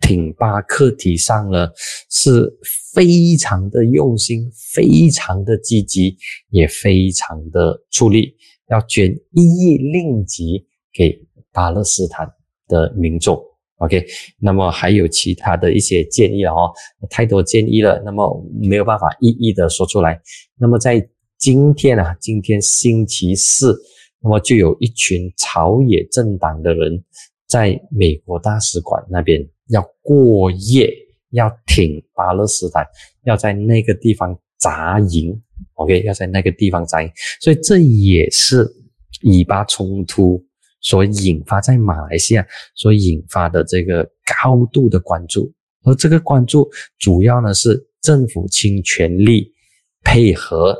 [0.00, 1.68] 挺巴课题上呢，
[2.10, 2.50] 是
[2.94, 6.16] 非常的用心，非常的积极，
[6.50, 8.34] 也非常的出力，
[8.70, 11.20] 要捐一亿令吉给
[11.52, 12.26] 巴勒斯坦
[12.68, 13.38] 的民众。
[13.78, 14.04] OK，
[14.40, 16.72] 那么还有其他的一些建议哦，
[17.08, 20.20] 太多建议了，那么没有办法一一的说出来。
[20.56, 21.06] 那么在
[21.38, 23.78] 今天啊，今天星期四，
[24.20, 27.04] 那么就有一群朝野政党的人
[27.46, 30.92] 在美国大使馆那边要过夜，
[31.30, 32.86] 要挺巴勒斯坦，
[33.24, 35.40] 要在那个地方扎营。
[35.74, 38.66] OK，要在那个地方扎营，所以这也是
[39.22, 40.44] 以巴冲突。
[40.80, 44.08] 所引发在马来西亚所引发的这个
[44.42, 45.52] 高度的关注，
[45.82, 49.52] 而这个关注主要呢是政府倾全力
[50.04, 50.78] 配合，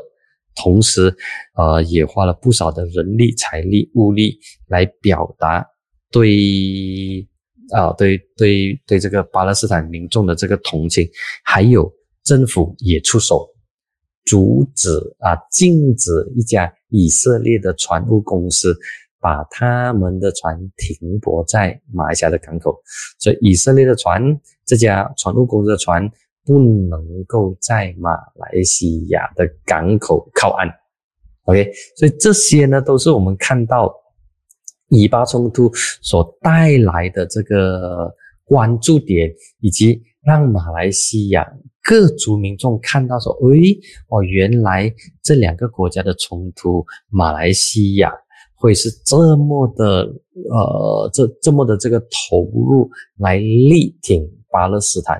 [0.55, 1.12] 同时
[1.57, 5.66] 呃也花了不少的人力、财力、物力来表达
[6.12, 7.27] 对
[7.72, 11.09] 啊对对对这个巴勒斯坦民众的这个同情，
[11.44, 11.92] 还有
[12.24, 13.48] 政府也出手
[14.24, 18.76] 阻止啊禁止一家以色列的船务公司。
[19.20, 22.81] 把他们的船停泊在马来西亚的港口，
[23.18, 24.22] 所以以色列的船，
[24.64, 26.09] 这家船务公司的船
[26.46, 30.68] 不能够在马来西亚的港口靠岸。
[31.46, 33.92] OK，所以这些呢，都是我们看到
[34.88, 35.70] 以巴冲突
[36.03, 38.12] 所带来的这个
[38.44, 41.46] 关注点，以及让马来西亚
[41.83, 48.12] 各族民众看到说，诶，哦，原来这两个国家的冲突，马来西亚。
[48.61, 49.85] 会是这么的，
[50.51, 55.16] 呃，这这么的这个投入来力挺巴勒斯坦，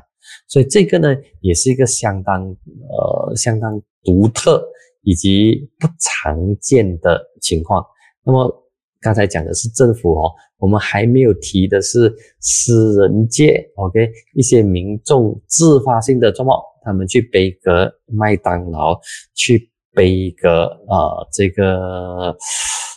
[0.48, 4.66] 所以这个呢，也是一个相当呃相当独特
[5.02, 7.81] 以及不常见的情况。
[8.24, 8.52] 那么
[9.00, 18.98] 刚才讲的是政府哦，我们还没有提的是私人界，OK，一些民众自发性的状况，他们去背个麦当劳，
[19.34, 22.37] 去背个呃这个。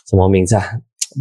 [0.08, 0.62] 什么名字啊？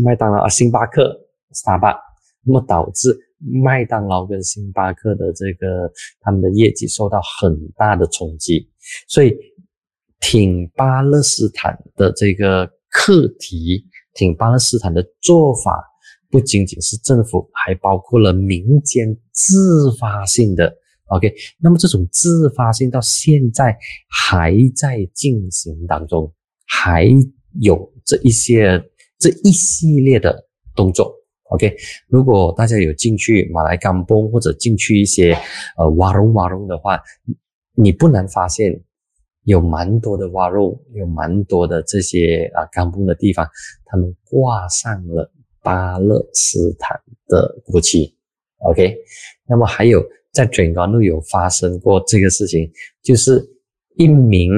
[0.04, 1.18] 麦当劳啊，星巴克、
[1.54, 1.96] 沙巴，
[2.44, 5.90] 那么导致麦当劳跟星巴克的这个
[6.20, 8.70] 他们的业绩受到很大的冲击。
[9.08, 9.34] 所以，
[10.20, 15.84] 挺巴勒斯坦的这个课题，挺巴勒斯坦的做法，
[16.30, 20.74] 不仅仅是政府，还包括了民间自发性的。
[21.08, 23.78] OK，那么这种自发性到现在
[24.10, 26.34] 还在进行当中，
[26.68, 27.08] 还。
[27.60, 28.82] 有这一些
[29.20, 31.14] 这一系列的动作
[31.50, 31.76] ，OK。
[32.08, 35.38] 如果大家有进去马来甘崩或者进去一些
[35.78, 36.98] 呃瓦隆瓦隆的话，
[37.76, 38.82] 你不难发现
[39.44, 43.48] 有蛮多的挖肉，有蛮多的这些啊甘崩的地方，
[43.86, 48.16] 他们挂上了巴勒斯坦的国旗
[48.60, 48.96] ，OK。
[49.48, 53.44] 那么还有在整个路有发生过这个事情，就是
[53.96, 54.50] 一名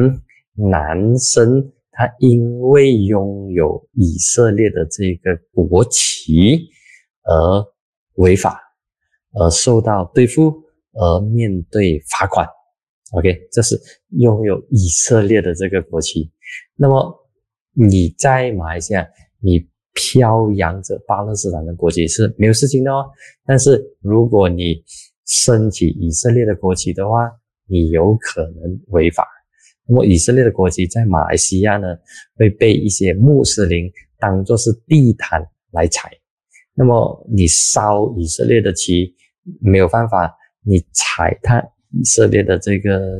[0.53, 1.71] 男生。
[1.95, 6.67] 他因为拥有以色列的这个国旗
[7.21, 7.63] 而
[8.15, 8.59] 违法，
[9.33, 10.51] 而受到对付，
[10.93, 12.47] 而面对罚款。
[13.13, 13.79] OK，这是
[14.17, 16.31] 拥有以色列的这个国旗。
[16.75, 17.13] 那么
[17.73, 19.07] 你在马来西亚，
[19.39, 23.05] 你飘扬着巴勒斯坦的国旗是没有事情的哦。
[23.45, 24.83] 但是如果你
[25.25, 27.31] 升起以色列的国旗的话，
[27.67, 29.27] 你有可能违法。
[29.85, 31.87] 那么以色列的国旗在马来西亚呢，
[32.35, 36.11] 会被一些穆斯林当作是地毯来踩。
[36.73, 39.13] 那么你烧以色列的旗
[39.61, 43.17] 没有办法，你踩它以色列的这个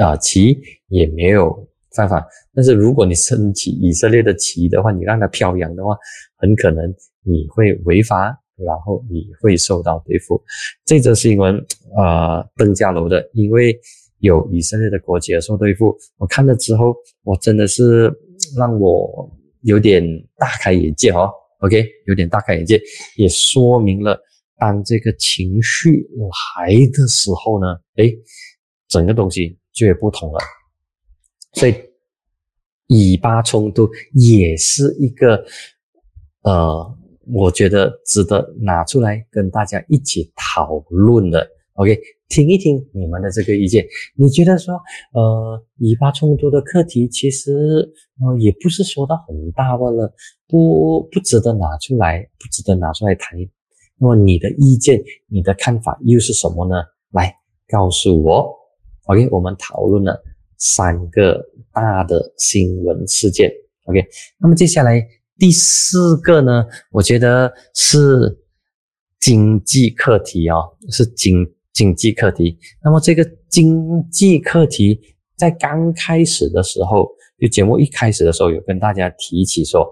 [0.00, 2.26] 啊旗也没有犯法。
[2.54, 5.96] 但是如果你升起以色列的旗的话，你让它飘扬的话，
[6.36, 6.88] 很可能
[7.22, 10.42] 你会违法，然后你会受到对付。
[10.84, 11.56] 这则新闻
[11.96, 13.78] 啊，登嘉楼的，因为。
[14.20, 16.92] 有以色列的国旗而受对付，我看了之后，
[17.22, 18.12] 我真的是
[18.58, 19.30] 让我
[19.62, 20.02] 有点
[20.36, 21.30] 大开眼界哦。
[21.60, 22.82] OK，有点大开眼界，
[23.16, 24.20] 也说明了
[24.58, 26.08] 当这个情绪
[26.58, 27.66] 来的时候呢，
[27.96, 28.14] 诶，
[28.88, 30.38] 整个东西就也不同了。
[31.52, 31.74] 所以
[32.88, 35.44] 以巴冲突也是一个
[36.42, 41.46] 呃，我觉得值得拿出来跟大家一起讨论的。
[41.74, 41.96] OK，
[42.28, 43.86] 听一听你们的这个意见。
[44.16, 44.74] 你觉得说，
[45.12, 47.52] 呃，以巴冲突的课题其实
[48.20, 50.12] 呃也不是说到很大罢了，
[50.48, 53.38] 不不值得拿出来，不值得拿出来谈。
[54.00, 56.76] 那么你的意见、你的看法又是什么呢？
[57.10, 57.34] 来
[57.68, 58.54] 告诉我。
[59.06, 60.22] OK，我们讨论了
[60.56, 63.50] 三个大的新闻事件。
[63.84, 64.06] OK，
[64.38, 65.02] 那么接下来
[65.38, 68.38] 第四个呢，我觉得是
[69.18, 72.58] 经济课题哦，是经经济课题。
[72.84, 75.00] 那么这个经济课题
[75.36, 77.08] 在刚开始的时候，
[77.40, 79.88] 就节目一开始的时候，有跟大家提起说，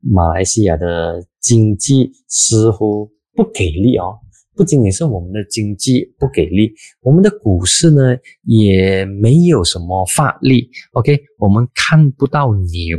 [0.00, 4.18] 马来西亚的经济似乎不给力哦。
[4.54, 10.68] 不仅仅是我们的经济不给力，我们的股市呢也没有什么发力。
[10.92, 12.98] OK，我们看不到牛，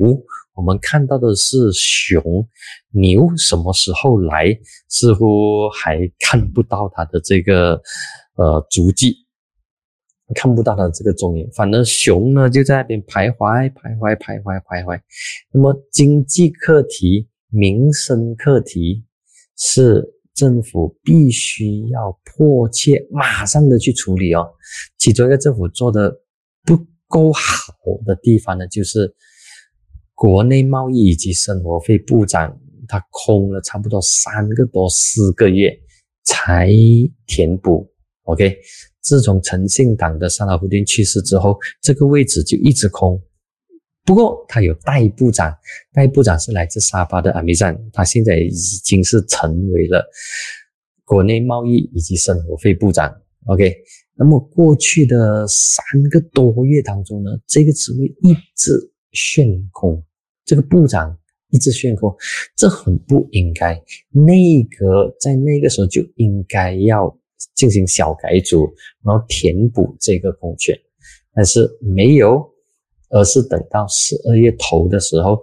[0.56, 2.24] 我们看到的是熊。
[2.90, 4.48] 牛什么时候来，
[4.90, 7.80] 似乎还看不到它的这个
[8.36, 9.16] 呃足迹，
[10.34, 11.48] 看不到它这个踪影。
[11.54, 15.00] 反正熊呢就在那边徘徊、徘徊、徘徊、徘徊。
[15.52, 19.06] 那么经济课题、民生课题
[19.56, 20.04] 是。
[20.36, 24.48] 政府必须要迫切、马上的去处理哦。
[24.98, 26.12] 其中一个政府做的
[26.64, 27.42] 不够好
[28.06, 29.14] 的地方呢，就是
[30.16, 35.72] 国内贸易以及生活费部长他空了差不多三个多四个月
[36.24, 36.70] 才
[37.28, 37.88] 填补。
[38.24, 38.58] OK，
[39.02, 43.22] 自从诚信党的沙拉胡丁去世之后，这个位置就一直空。
[44.06, 45.56] 不过，他有代部长，
[45.94, 50.06] 代部长是来自沙巴的阿米赞，他现在已经是成为了
[51.06, 53.10] 国内贸易以及生活费部长。
[53.46, 53.74] OK，
[54.16, 58.74] 那么过去的三个多月当中呢，这个职位一直
[59.14, 60.04] 悬空，
[60.44, 61.18] 这个部长
[61.50, 62.14] 一直悬空，
[62.58, 63.82] 这很不应该。
[64.10, 67.18] 内阁在那个时候就应该要
[67.56, 68.70] 进行小改组，
[69.02, 70.78] 然后填补这个空缺，
[71.34, 72.53] 但是没有。
[73.14, 75.40] 而是等到十二月头的时候，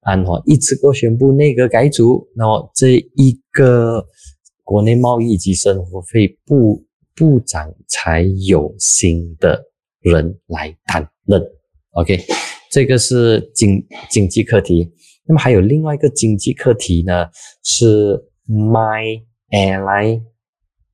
[0.00, 4.06] 安华一次过宣布内阁改组，那么这一个
[4.62, 6.84] 国内贸易及生活费部
[7.16, 9.64] 部长才有新的
[10.00, 11.42] 人来担任。
[11.92, 12.20] OK，
[12.70, 14.92] 这个是经经济课题。
[15.26, 17.26] 那么还有另外一个经济课题呢，
[17.62, 20.22] 是 My Airline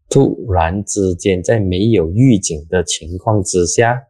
[0.09, 4.01] 突然之间在没有预警的情况之下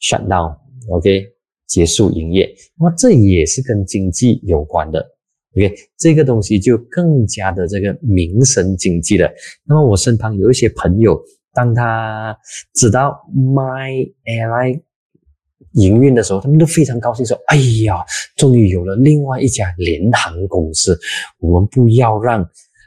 [0.00, 0.56] shut down。
[0.90, 1.33] OK。
[1.66, 5.04] 结束营业，那么这也是跟经济有关的。
[5.56, 9.32] OK，这个东西就更加的这个民生经济了。
[9.64, 11.20] 那么我身旁有一些朋友，
[11.52, 12.36] 当他
[12.74, 14.82] 知道 My Airline
[15.74, 18.04] 营运的时候，他们都非常高兴，说：“哎呀，
[18.36, 20.98] 终于有了另外一家联航公司，
[21.38, 22.42] 我们不要让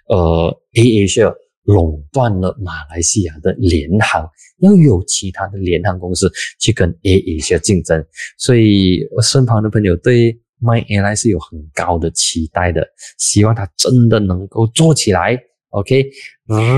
[0.09, 1.33] 呃 AAS。”
[1.67, 4.25] 垄断了马来西亚的联航，
[4.59, 8.05] 要有其他的联航公司去跟 A A 些竞争，
[8.37, 15.37] 所以我身旁的朋友对 My Airline 是有很高的期待的，希望它真的能够做起来
[15.71, 16.09] ，OK，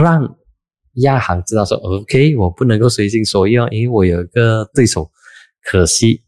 [0.01, 0.37] 让
[0.95, 5.11] 亚航知道说 OK，我不能够随心所欲，因为我有一个对手，
[5.61, 6.23] 可惜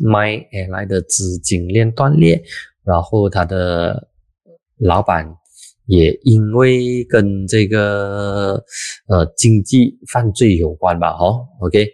[0.00, 2.42] My Airline 的资金链断裂，
[2.82, 4.08] 然后他的
[4.78, 5.36] 老板。
[5.86, 8.54] 也因为跟这个
[9.08, 11.86] 呃经济犯罪有关吧，哦 o k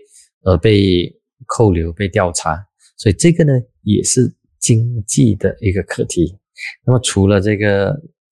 [0.45, 1.13] 而被
[1.47, 2.57] 扣留、被调查，
[2.97, 6.39] 所以这个呢也是经济的一个课题。
[6.87, 7.91] 那么除了这个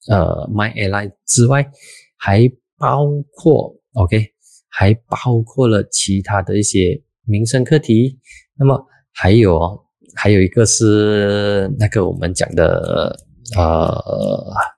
[0.09, 1.69] 呃 My Airline 之外，
[2.17, 4.33] 还包括 OK，
[4.69, 8.19] 还包括了其他的一些民生课题。
[8.57, 9.81] 那么还有哦
[10.15, 13.19] 还有一个是那个我们讲的
[13.57, 14.78] 呃。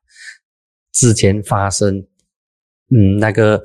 [1.00, 1.96] 之前发生，
[2.90, 3.62] 嗯，那个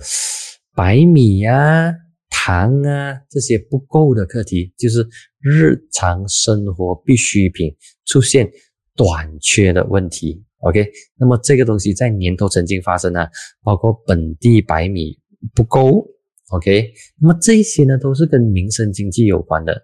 [0.73, 1.91] 白米啊、
[2.29, 5.05] 糖啊这些不够的课题，就是
[5.41, 8.49] 日常生活必需品出现
[8.95, 10.41] 短缺的问题。
[10.59, 13.29] OK，那么这个东西在年头曾经发生啊，
[13.61, 15.19] 包括本地白米
[15.53, 16.07] 不够。
[16.51, 19.75] OK，那么这些呢都是跟民生经济有关的，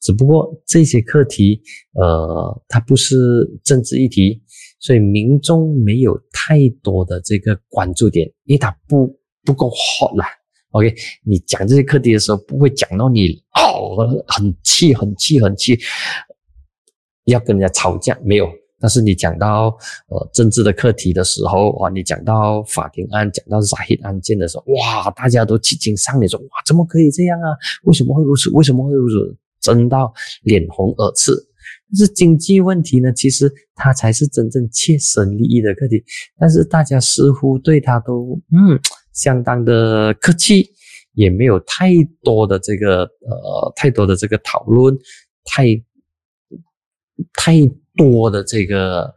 [0.00, 1.62] 只不过这些课题，
[1.94, 3.14] 呃，它不是
[3.62, 4.42] 政治议题。
[4.78, 9.06] 所以民众没有太多的这个关注点，因为他不
[9.44, 10.26] 不够 hot 啦。
[10.72, 15.78] OK，你讲这些课题的时候，不会讲到你哦很气、很气、很气，
[17.24, 18.46] 要跟人家吵架没有。
[18.78, 19.74] 但是你讲到
[20.08, 27.56] 呃政治的课题的时候啊，你讲到法庭案、讲到 Zahid 案件的时候，哇，大家都气惊上脸，说哇怎么可以这样啊？
[27.84, 28.50] 为什么会如此？
[28.50, 29.34] 为什么会如此？
[29.62, 30.12] 争到
[30.42, 31.32] 脸红耳赤。
[31.88, 36.02] 但是经济问题呢，其实它才是真正切身利益的课题。
[36.36, 38.76] 但是大家似乎对它都嗯
[39.12, 40.68] 相当的客气，
[41.12, 41.92] 也没有太
[42.24, 44.98] 多的这个呃太多的这个讨论，
[45.44, 45.66] 太
[47.34, 47.54] 太
[47.96, 49.14] 多的这个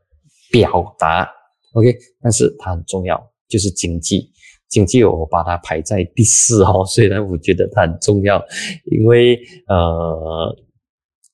[0.52, 1.28] 表达。
[1.74, 1.92] OK，
[2.22, 4.30] 但是它很重要，就是经济。
[4.68, 8.40] 经济我把它排在第四号，虽然我觉得它很重要，
[8.86, 10.56] 因为呃。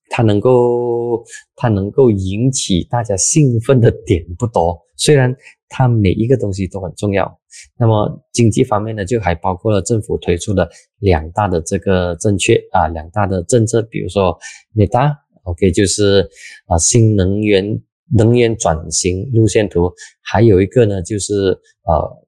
[0.10, 1.24] 它能够，
[1.56, 4.80] 它能够引起大家兴奋的点不多。
[4.97, 5.36] 虽然
[5.68, 7.39] 它每一个东西都很重要。
[7.78, 14.38] 那么经济方面呢，就还包括了政府推出的两大的这个正确啊，两大的政策，比如说
[14.76, 16.30] NETA，OK，就是
[16.68, 17.82] 啊新能源
[18.14, 19.91] 能源转型路线图，
[20.22, 22.26] 还有一个呢就是呃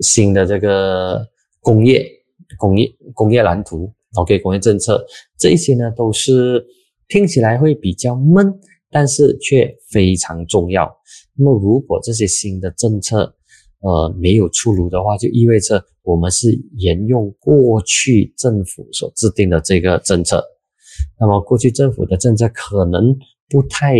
[0.00, 1.26] 新的这个
[1.60, 2.06] 工业
[2.58, 5.04] 工业工业蓝图，OK，工业政策，
[5.38, 6.64] 这一些呢都是
[7.08, 8.52] 听起来会比较闷。
[8.88, 10.90] 但是却非常重要。
[11.34, 13.34] 那么，如果这些新的政策，
[13.80, 20.42] 呃，没有出炉的话，就意味着我们是沿用过去政府所制定的这个政策。
[21.20, 23.14] 那么，过去政府的政策可能
[23.50, 23.96] 不太。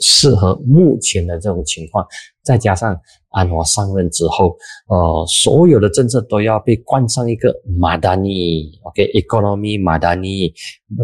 [0.00, 2.04] 适合目前的这种情况，
[2.42, 3.00] 再加上
[3.34, 4.56] 安华上任之后，
[4.88, 10.52] 呃，所有的政策都要被冠上一个马达尼，OK，economy 马达尼，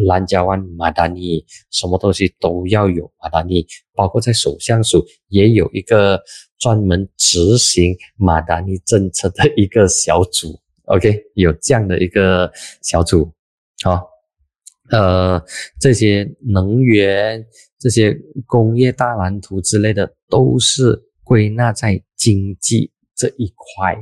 [0.07, 6.21] 兰加湾马达尼，什么东西都要有马达尼，包括在首相署也有一个
[6.59, 12.51] 专门执行马达尼政策的一个小组，OK，有这样的一个
[12.83, 13.29] 小组，
[13.83, 14.07] 好，
[14.91, 15.43] 呃，
[15.81, 17.45] 这些能源。
[17.83, 18.15] 这些
[18.45, 23.97] 工业大蓝图之类的都是归纳在经济这一块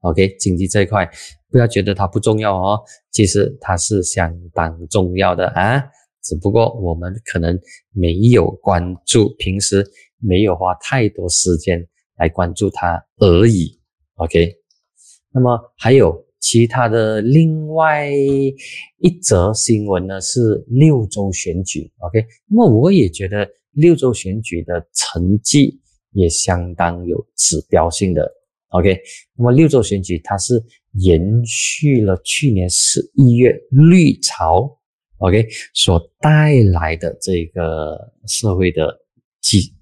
[0.00, 1.08] ，OK，经济这一块
[1.48, 2.80] 不要觉得它不重要哦，
[3.12, 5.80] 其实它是相当重要的啊，
[6.24, 7.56] 只不过我们可能
[7.92, 13.78] 没有关注，平时没有花太多时间来关注它而已
[14.16, 14.52] ，OK，
[15.30, 16.26] 那么还有。
[16.40, 25.80] 其他的另外一则新闻呢是六州选举，OK，那么我也觉得六州选举的成绩
[26.12, 28.30] 也相当有指标性的
[28.68, 28.98] ，OK，
[29.36, 34.78] 那么六州选举它是延续了去年十一月绿潮
[35.18, 38.96] ，OK 所带来的这个社会的
[39.40, 39.74] 基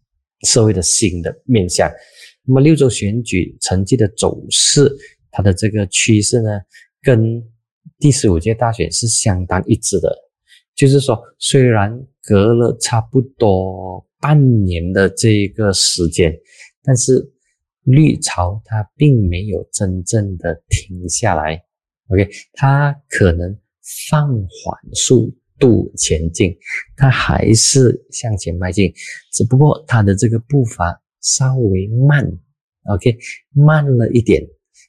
[0.46, 1.90] 社会的新的面向，
[2.44, 4.90] 那么六州选举成绩的走势。
[5.32, 6.50] 它的这个趋势呢，
[7.02, 7.40] 跟
[7.98, 10.12] 第十五届大选是相当一致的，
[10.80, 16.34] 就是说，虽然隔了差不多半年的这个时间，
[16.82, 17.30] 但是
[17.82, 21.62] 绿潮它并没有真正的停下来
[22.08, 23.54] ，OK，它可能
[24.08, 26.56] 放缓速度前进，
[26.96, 28.90] 它还是向前迈进，
[29.34, 32.24] 只不过它的这个步伐稍微慢
[32.84, 33.18] ，OK，
[33.50, 34.42] 慢了一点。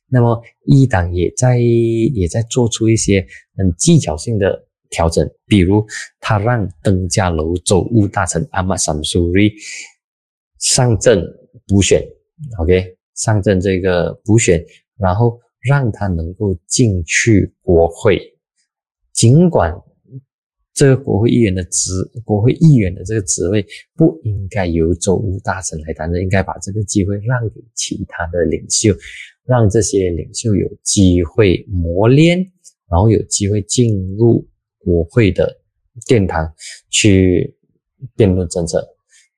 [0.07, 3.27] 那么一党也在也在做出一些
[3.57, 5.83] 很技巧性的调整，比如
[6.19, 9.51] 他让登嘉楼州务大臣阿玛萨姆苏瑞
[10.59, 11.25] 上阵
[11.65, 11.99] 补选
[12.59, 14.63] ，OK，上阵这个补选，
[14.99, 18.21] 然后让他能够进去国会，
[19.13, 19.73] 尽管
[20.73, 21.91] 这个国会议员的职，
[22.23, 23.65] 国会议员的这个职位
[23.95, 28.93] 不应该由州务大臣来担任，应该把这个机会让给其他的领袖。
[29.43, 32.37] 让这些领袖有机会磨练，
[32.89, 34.47] 然后有机会进入
[34.83, 35.59] 国会的
[36.05, 36.51] 殿堂
[36.89, 37.55] 去
[38.15, 38.87] 辩论政策。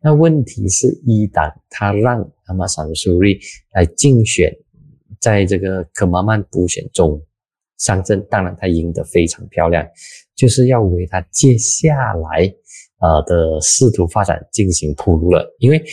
[0.01, 3.39] 那问题是一党他让阿马萨苏瑞
[3.73, 4.53] 来竞选，
[5.19, 7.21] 在这个可马曼补选中
[7.77, 9.87] 上阵，当然他赢得非常漂亮，
[10.35, 12.53] 就是要为他接下来
[12.99, 15.55] 呃的仕途发展进行铺路了。
[15.59, 15.83] 因为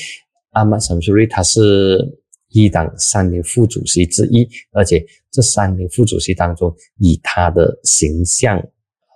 [0.50, 2.18] 阿马萨苏瑞他是。
[2.52, 8.60] 一党三名副主席之一，而且这三名副主席当中，以他的形象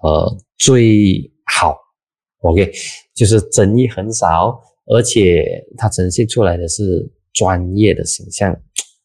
[0.04, 1.74] 呃最好
[2.42, 2.70] ，OK，
[3.14, 8.54] 就是争议很少，而且他呈现出来的是专业的形象，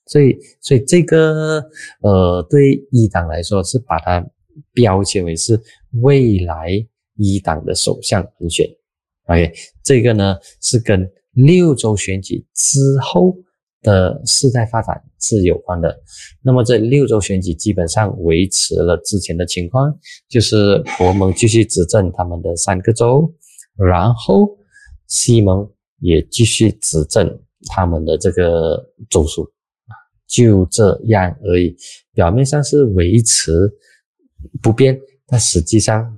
[0.07, 1.63] 所以所以这个
[2.01, 4.23] 呃对一党来说是把它
[4.73, 5.57] 标签为是
[6.01, 6.69] 未来
[7.15, 8.67] 一党的首相人选
[9.27, 13.35] ，OK，这个呢是跟六州选举之后。
[13.81, 16.01] 的世代发展是有关的。
[16.41, 19.93] 那么这六州选举基本上维持了之前的情况，
[20.27, 23.33] 就是国盟继续执政他们的三个州，
[23.77, 24.49] 然后
[25.07, 25.69] 西盟
[25.99, 29.49] 也继续执政他们的这个州属，
[30.27, 31.75] 就这样而已。
[32.13, 33.71] 表面上是维持
[34.61, 36.15] 不变，但实际上。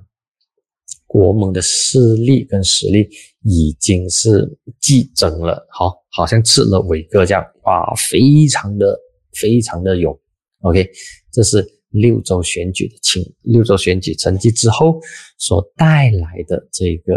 [1.04, 3.06] 国盟的势力跟实力
[3.42, 4.50] 已经是
[4.80, 8.98] 激增了，好，好像吃了伟哥这样，哇，非常的
[9.40, 10.16] 非常的勇。
[10.60, 10.88] OK，
[11.32, 15.00] 这是六周选举的情，六周选举成绩之后
[15.38, 17.14] 所带来的这个，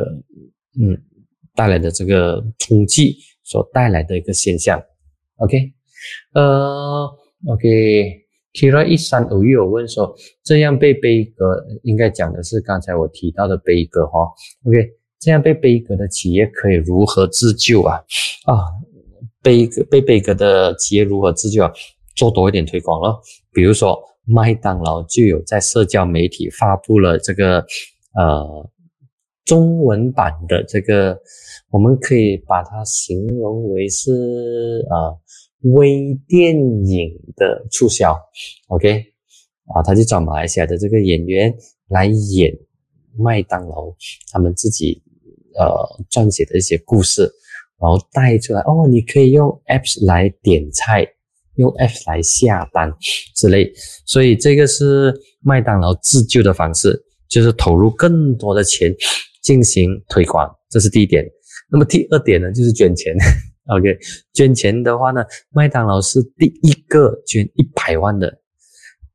[0.82, 0.98] 嗯，
[1.54, 4.82] 带来的这个冲击所带来的一个现象。
[5.38, 5.74] OK，
[6.34, 7.08] 呃
[7.48, 8.22] ，OK。
[8.56, 14.32] Kira 一三五有问说，这样被悲歌，应该讲的是刚才我提到的悲歌哈。
[14.64, 14.78] OK，
[15.20, 17.98] 这样被悲歌的企业可以如何自救啊？
[18.46, 18.64] 啊，
[19.46, 21.72] 贝格贝贝格的企业如何自救啊，
[22.16, 23.22] 做多一点推广了。
[23.54, 27.60] 比如说麦当劳就有在社交媒体发布了这个
[28.16, 28.70] 呃
[29.46, 31.16] 中文版的这个，
[31.70, 35.16] 我们可以把它形容为是呃
[35.76, 38.20] 微电影的促销
[38.70, 39.06] ，OK
[39.76, 41.56] 啊，他就找马来西亚的这个演员
[41.90, 42.52] 来演
[43.16, 43.94] 麦当劳
[44.32, 45.04] 他们自己。
[45.58, 45.66] 呃，
[46.12, 47.32] 撰写的一些故事，
[47.86, 51.08] 然后带出来哦，你可以用 apps 来点菜，
[51.58, 52.92] 用 apps 来下单
[53.36, 53.72] 之类，
[54.08, 58.92] 所以这个是麦当劳自救的方式，就是投入更多的钱
[59.44, 61.24] 进行推广，这是第一点。
[61.70, 63.16] 那么第二点呢，就是捐钱。
[63.70, 63.96] OK，
[64.34, 68.42] 捐钱的话呢，麦当劳是第一个捐一百万的，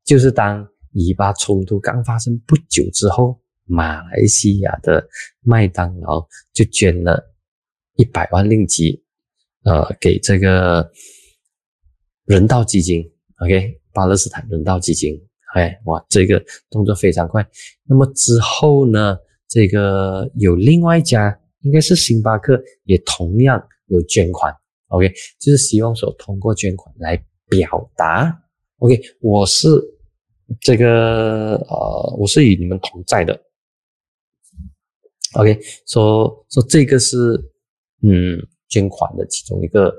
[0.05, 3.41] 就是当以巴冲突刚发生不久之后。
[3.73, 5.07] 马来西亚的
[5.43, 7.30] 麦当劳就捐了
[8.01, 9.03] 一百万令吉，
[9.65, 10.91] 呃，给这个
[12.25, 13.05] 人道基金
[13.41, 15.15] ，OK，巴勒斯坦人道基金
[15.55, 17.47] ，，OK，，哇，这个动作非常快。
[17.85, 24.51] 那么之后呢，这个有另外一家，应该是星巴克，也同样有捐款
[24.89, 28.35] ，OK，就是希望说通过捐款来表达
[28.79, 29.69] ，OK，我是
[30.63, 33.39] 这个呃，我是与你们同在的。
[35.35, 37.17] OK，说说这个是
[38.03, 38.39] 嗯
[38.69, 39.93] 捐款的其中一个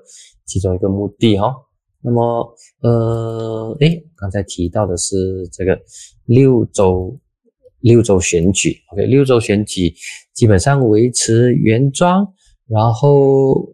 [0.45, 1.55] 其中一个目的哈。
[2.01, 5.79] 那么呃，诶，刚才提到的是这个
[6.25, 7.15] 六州
[7.81, 9.93] 六州选举，OK，六州选举
[10.33, 12.33] 基本上维持原状，
[12.67, 13.71] 然后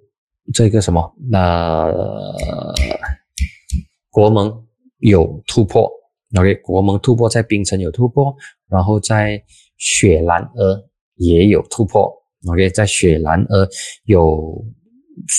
[0.54, 1.92] 这个什么那
[4.10, 4.66] 国盟
[5.00, 5.90] 有突破
[6.38, 8.36] ，OK，国盟突破在冰城有突破，
[8.68, 9.42] 然后在
[9.78, 10.84] 雪兰莪。
[11.20, 12.14] 也有突破
[12.46, 13.68] ，OK，在雪兰莪
[14.06, 14.64] 有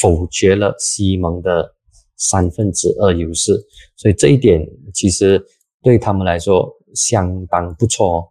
[0.00, 1.74] 否决了西蒙的
[2.16, 3.52] 三分之二优势，
[3.96, 4.60] 所以这一点
[4.92, 5.40] 其实
[5.82, 8.24] 对他们来说相当不错哦。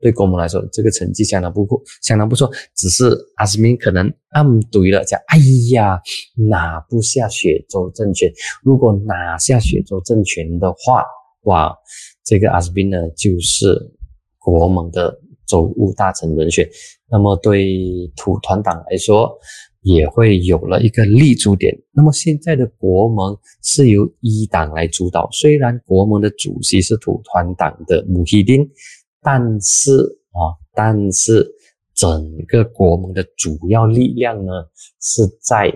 [0.00, 2.50] 对国盟来说，这个成绩相当不错，相当不错。
[2.74, 5.38] 只是阿斯敏可能暗怼了，讲：“哎
[5.72, 6.00] 呀，
[6.48, 8.28] 拿不下雪州政权。
[8.64, 11.04] 如果拿下雪州政权的话，
[11.42, 11.72] 哇，
[12.24, 13.78] 这个阿斯敏呢就是
[14.38, 15.16] 国盟的。”
[15.52, 16.66] 州务大臣人选，
[17.10, 19.30] 那么对土团党来说
[19.82, 21.76] 也会有了一个立足点。
[21.92, 28.66] 那么现在的国盟是由一党来主导，虽然国盟的主席是土团党的穆希丁，
[29.20, 29.90] 但是
[30.30, 31.46] 啊，但是
[31.94, 32.08] 整
[32.46, 34.52] 个国盟的主要力量呢
[35.00, 35.70] 是在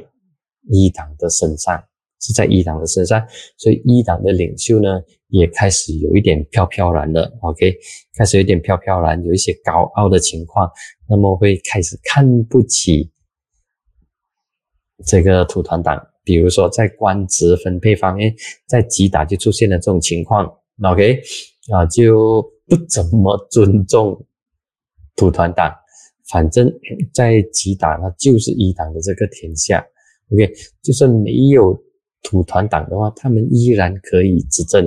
[0.73, 1.85] 一党的身上。
[2.27, 3.25] 是在一党的身上，
[3.57, 7.33] 所以一党的领袖呢也开始有一点飘飘然了。
[7.41, 7.73] OK，
[8.17, 10.69] 开始有点飘飘然，有一些高傲的情况，
[11.09, 13.09] 那么会开始看不起
[15.07, 16.05] 这个土团党。
[16.25, 18.35] 比如说在官职分配方面，
[18.67, 20.53] 在吉打就出现了这种情况。
[20.83, 21.23] OK，
[21.73, 24.21] 啊，就不怎么尊重
[25.15, 25.73] 土团党，
[26.29, 26.69] 反正
[27.15, 29.87] 在吉打那就是一党的这个天下。
[30.33, 30.53] OK，
[30.83, 31.81] 就算没有。
[32.23, 34.85] 土团党的话，他们依然可以执政，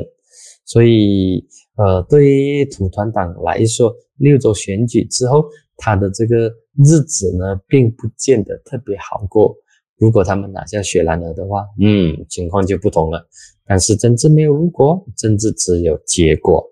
[0.66, 1.46] 所以
[1.78, 5.46] 呃，对于土团党来说，六州选举之后，
[5.78, 6.50] 他的这个
[6.86, 9.56] 日子呢，并不见得特别好过。
[9.98, 13.26] 如果他们拿下雪兰莪的话，嗯，情况就不同了。
[13.66, 16.66] 但是政治没有如果，政治只有结果，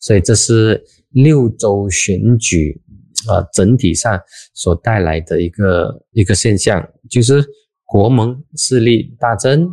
[0.00, 2.80] 所以这是六州选举
[3.28, 4.20] 呃，整体上
[4.54, 7.44] 所带来的一个一个现象，就是
[7.84, 9.70] 国盟势力大增。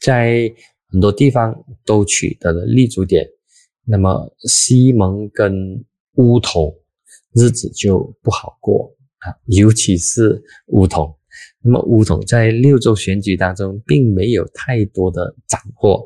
[0.00, 0.52] 在
[0.88, 3.26] 很多地方都取得了立足点，
[3.84, 5.84] 那么西蒙跟
[6.14, 6.74] 乌统
[7.34, 11.14] 日子就不好过啊，尤其是乌统。
[11.62, 16.02] 那么乌统在六州选举当中并没有太多的斩获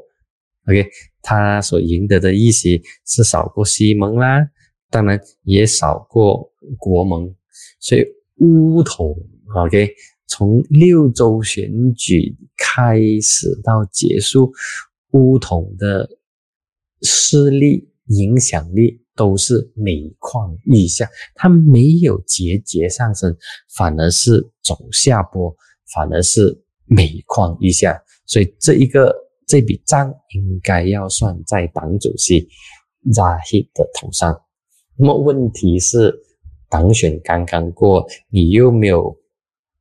[0.66, 0.88] ，OK，
[1.22, 4.48] 他所赢得的议席是少过西蒙啦，
[4.90, 7.34] 当然也少过国盟，
[7.78, 8.04] 所以
[8.38, 9.16] 乌统
[9.54, 9.94] OK。
[10.32, 12.36] 从六州选举
[12.74, 14.52] 开始到结束，
[15.12, 16.08] 乌统的
[17.02, 23.36] 势力影响力都是每况愈下，它没有节节上升，
[23.76, 25.54] 反而是走下坡，
[25.94, 28.00] 反而是每况愈下。
[28.26, 29.14] 所以这一个
[29.46, 32.48] 这笔账应该要算在党主席
[33.12, 34.40] 扎希的头上。
[34.96, 36.14] 那么问题是，
[36.68, 39.19] 党选刚刚过，你又没有。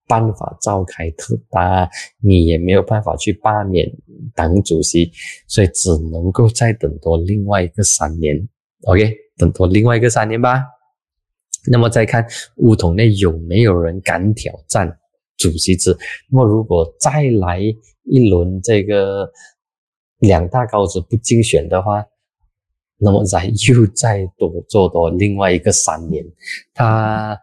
[0.09, 1.87] 办法召开特大，
[2.19, 3.87] 你也没有办法去罢免
[4.33, 5.11] 党主席，
[5.47, 8.35] 所以只能够再等多另外一个三年。
[8.85, 10.65] OK，等多另外一个三年吧。
[11.69, 14.97] 那么再看乌统内有没有人敢挑战
[15.37, 15.95] 主席制。
[16.31, 17.61] 那么如果再来
[18.03, 19.29] 一轮这个
[20.19, 22.03] 两大高子不竞选的话，
[23.01, 26.21] 那么再又再多做多另外一个三年，
[26.73, 27.39] 他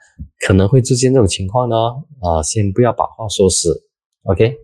[0.46, 1.76] 可能会出现这种情况呢。
[2.20, 3.82] 啊，先不要把话说死
[4.24, 4.54] ，OK，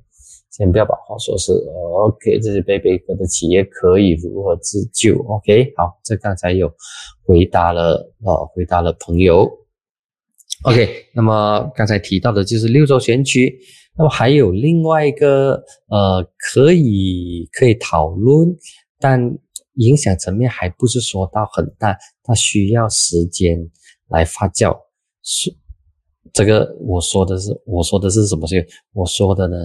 [0.51, 6.71] 先不要把话说死，OK，这些被背锅的企业可以如何自救？OK，好，这刚才有
[7.25, 9.51] 回答了，啊，回答了朋友
[10.65, 13.59] ，OK，那么刚才提到的就是六州选举，
[13.97, 15.55] 那么还有另外一个
[15.89, 18.55] 呃，可以可以讨论，
[19.01, 19.39] 但。
[19.75, 23.71] 影响层面还不是说到很大，它需要时间
[24.09, 24.77] 来发酵。
[25.23, 25.55] 是
[26.33, 28.47] 这个我说的是我说的是什么？
[28.47, 29.57] 事我说的呢，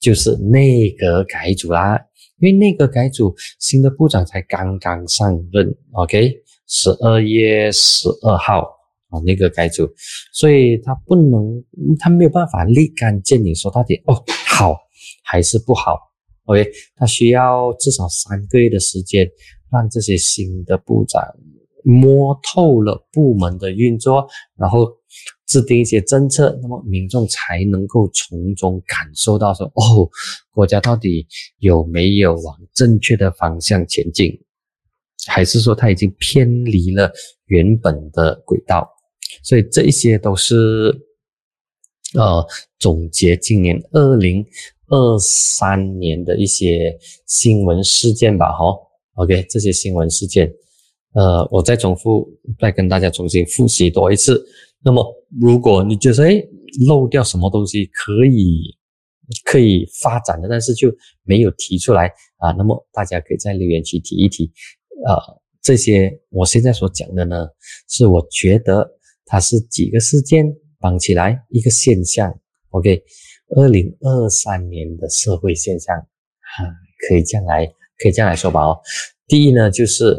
[0.00, 1.98] 就是内阁改组啦。
[2.38, 6.34] 因为内阁改组，新的部长才刚刚上任，OK，
[6.66, 8.62] 十二月十二号
[9.10, 9.88] 啊，内阁改组，
[10.32, 11.64] 所以他不能，
[12.00, 14.76] 他没有办法立竿见影说到底哦，好
[15.22, 16.11] 还是不好。
[16.46, 19.30] OK，他需要至少三个月的时间，
[19.70, 21.22] 让这些新的部长
[21.84, 24.26] 摸透了部门的运作，
[24.56, 24.92] 然后
[25.46, 30.10] 制定一些政策，那么民众才能够从中感受到说，哦，
[30.50, 31.26] 国家到底
[31.58, 34.36] 有没有往正确的方向前进，
[35.28, 37.12] 还是说他已经偏离了
[37.46, 38.88] 原本的轨道？
[39.44, 40.56] 所以这一些都是
[42.14, 42.44] 呃
[42.80, 44.44] 总结今年二零。
[44.92, 46.94] 二三年的一些
[47.26, 48.76] 新闻事件吧，哈
[49.14, 50.52] ，OK，这些新闻事件，
[51.14, 52.28] 呃，我再重复，
[52.60, 54.44] 再跟大家重新复习多一次。
[54.84, 55.02] 那么，
[55.40, 56.44] 如果你觉得哎
[56.86, 58.76] 漏掉什么东西可以
[59.46, 64.52] 可以发展的，但是就没有提出来啊，那么大家可以在留言区提一提。
[65.06, 65.16] 呃，
[65.62, 67.48] 这些我现在所讲的呢，
[67.88, 68.86] 是我觉得
[69.24, 70.44] 它是几个事件
[70.78, 72.30] 绑起来一个现象
[72.72, 73.02] ，OK。
[73.54, 76.64] 二零二三年的社会现象，哈，
[77.06, 77.66] 可以这样来，
[77.98, 78.62] 可以这样来说吧。
[78.62, 78.80] 哦，
[79.26, 80.16] 第一呢，就是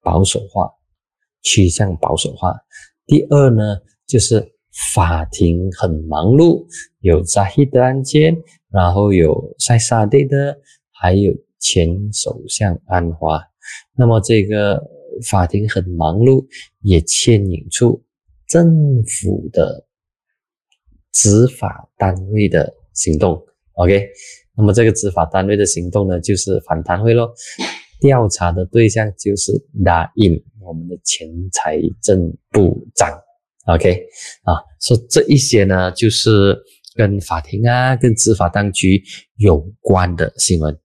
[0.00, 0.70] 保守化，
[1.42, 2.54] 趋向保守化。
[3.06, 4.54] 第二呢，就是
[4.94, 6.64] 法庭很忙碌，
[7.00, 8.36] 有扎希的案件，
[8.70, 10.56] 然后有塞沙蒂的，
[10.92, 13.42] 还有前首相安华。
[13.96, 14.80] 那么这个
[15.28, 16.46] 法庭很忙碌，
[16.82, 18.00] 也牵引出
[18.46, 19.87] 政府的。
[21.12, 23.40] 执法单位的行动
[23.74, 24.08] ，OK，
[24.56, 27.32] 那么这个执法单位的行动呢，就是反贪会咯。
[28.00, 29.52] 调查的对象就是
[29.84, 33.10] 答应我们的前财政部长
[33.66, 34.06] ，OK，
[34.44, 36.56] 啊，说这一些呢，就是
[36.94, 39.02] 跟法庭啊、跟执法当局
[39.36, 40.78] 有关的新闻。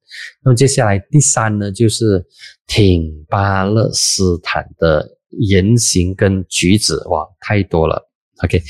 [0.44, 2.26] 那么接下来第三呢，就是
[2.66, 8.10] 挺巴勒斯坦的言行跟举止，哇，太多了。
[8.42, 8.62] OK，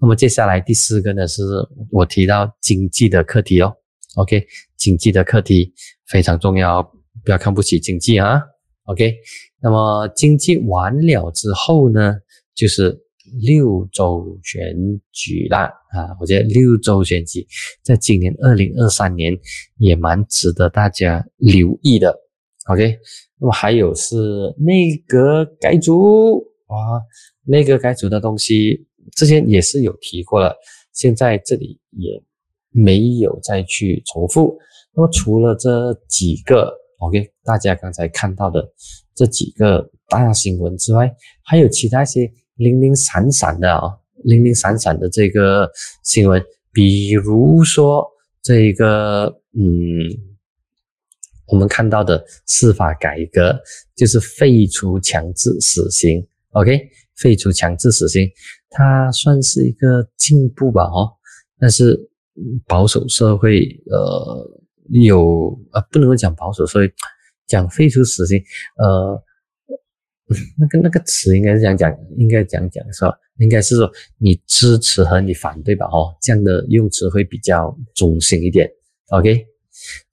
[0.00, 1.42] 那么接下来第四个呢，是
[1.90, 3.72] 我提到经济的课题哦。
[4.16, 4.44] OK，
[4.76, 5.72] 经济的课题
[6.08, 6.82] 非常重要，
[7.24, 8.40] 不要看不起经济啊。
[8.84, 9.14] OK，
[9.60, 12.16] 那么经济完了之后呢，
[12.52, 13.00] 就是
[13.40, 14.76] 六周选
[15.12, 16.10] 举啦啊。
[16.20, 17.46] 我觉得六周选举
[17.82, 19.38] 在今年二零二三年
[19.78, 22.12] 也蛮值得大家留意的。
[22.66, 22.98] OK，
[23.38, 24.16] 那么还有是
[24.58, 27.00] 内阁改组啊，
[27.44, 28.84] 内阁改组的东西。
[29.14, 30.54] 之前也是有提过了，
[30.92, 32.22] 现在这里也
[32.70, 34.58] 没有再去重复。
[34.94, 38.66] 那么除了这几个，OK，大家刚才看到的
[39.14, 43.90] 这几个大新闻之外，还有其他一些零零散散的啊，
[44.24, 45.70] 零零散散的这个
[46.04, 46.42] 新闻，
[46.72, 48.06] 比如说
[48.42, 49.62] 这一个，嗯，
[51.46, 53.58] 我们看到的司法改革，
[53.96, 58.30] 就是废除强制死刑，OK，废除强制死刑。
[58.74, 61.12] 它算是一个进步吧，哦，
[61.58, 62.08] 但是
[62.66, 63.60] 保守社会，
[63.90, 64.50] 呃，
[64.88, 66.92] 有呃，不能够讲保守社会，
[67.46, 68.42] 讲废除死刑，
[68.78, 69.22] 呃，
[70.58, 73.12] 那个那个词应该是这样讲，应该讲讲是吧？
[73.38, 78.70] 应该是说你支持和你反对吧，哦，这样的用词会比较中性一点。
[79.10, 79.46] OK，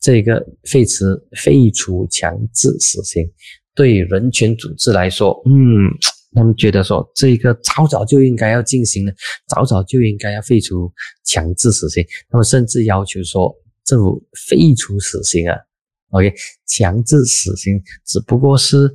[0.02, 1.06] 这个废除
[1.38, 3.26] 废除强制死刑，
[3.74, 5.90] 对人权组织来说，嗯。
[6.36, 9.12] 他们觉得说，这一个早早就应该要进行了，
[9.48, 10.92] 早早就应该要废除
[11.26, 12.06] 强制死刑。
[12.30, 13.52] 他们甚至要求说，
[13.84, 15.58] 政府废除死刑啊。
[16.10, 16.32] OK，
[16.68, 18.92] 强制死刑只不过是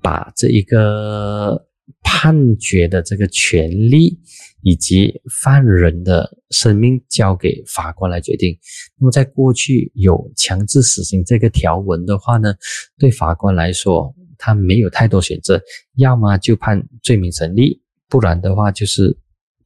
[0.00, 1.66] 把这一个
[2.02, 4.18] 判决的这个权利
[4.62, 8.58] 以及犯人的生命交给法官来决定。
[8.98, 12.54] 那么在过去有强制死刑这个条文的话呢，
[12.98, 14.14] 对法官来说。
[14.38, 15.60] 他没有太多选择，
[15.96, 19.14] 要么就判罪名成立，不然的话就是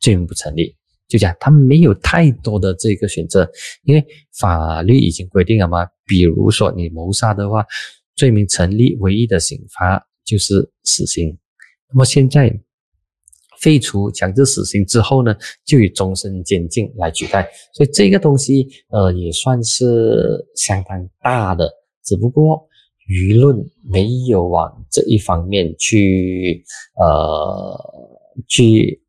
[0.00, 0.74] 罪名不成立，
[1.06, 3.48] 就讲他没有太多的这个选择，
[3.84, 5.86] 因为法律已经规定了嘛。
[6.06, 7.64] 比如说你谋杀的话，
[8.16, 11.38] 罪名成立，唯一的刑罚就是死刑。
[11.90, 12.52] 那么现在
[13.60, 17.48] 废除强制死刑之后呢，就以终身监禁来取代。
[17.74, 21.70] 所以这个东西呃也算是相当大的，
[22.02, 22.66] 只不过。
[23.12, 23.54] 舆论
[23.84, 26.64] 没有往这一方面去，
[26.96, 27.78] 呃，
[28.48, 29.02] 去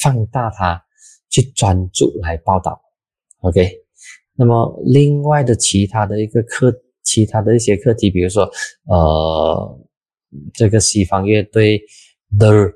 [0.00, 0.80] 放大它，
[1.28, 2.80] 去专注来报道。
[3.40, 3.68] OK，
[4.36, 6.72] 那么另外的其他的一个课，
[7.02, 8.48] 其他的一些课题，比如说，
[8.86, 9.78] 呃，
[10.54, 11.82] 这个西方乐队
[12.38, 12.72] The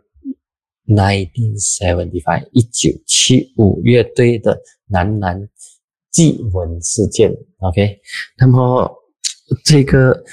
[0.88, 5.48] Nineteen Seventy Five 一九七五乐队的男男
[6.10, 7.32] 祭文事件。
[7.60, 8.00] OK，
[8.38, 8.92] 那么
[9.64, 10.24] 这个。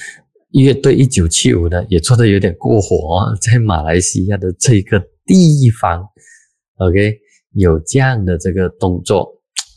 [0.52, 6.06] 乐队一九七五呢，也做的有点过火，在马来西亚的这个地方
[6.78, 7.18] ，OK，
[7.54, 9.30] 有这样的这个动作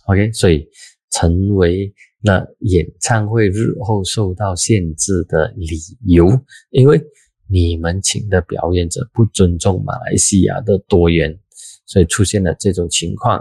[0.06, 0.66] ，OK，所以
[1.10, 6.28] 成为了演唱会日后受到限制的理由，
[6.70, 7.00] 因为
[7.48, 11.38] 你们请的表演者不尊重马来西亚的多元，
[11.86, 13.40] 所以出现了这种情况。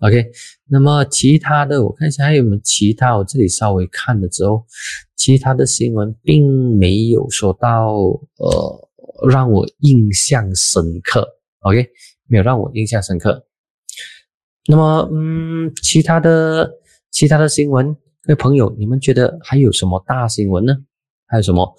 [0.00, 0.30] ，OK，
[0.66, 4.64] 那么其他的我看一下还有没有其他，我这里稍微看了之后。
[5.16, 7.92] 其他的新闻并没有说到，
[8.36, 8.88] 呃，
[9.28, 11.26] 让我印象深刻。
[11.62, 11.88] OK，
[12.28, 13.44] 没有让我印象深刻。
[14.68, 16.70] 那么，嗯，其他的
[17.10, 17.92] 其他的新闻，
[18.22, 20.72] 各位朋友，你们觉得还有什么大新闻呢？
[21.26, 21.74] 还有什么，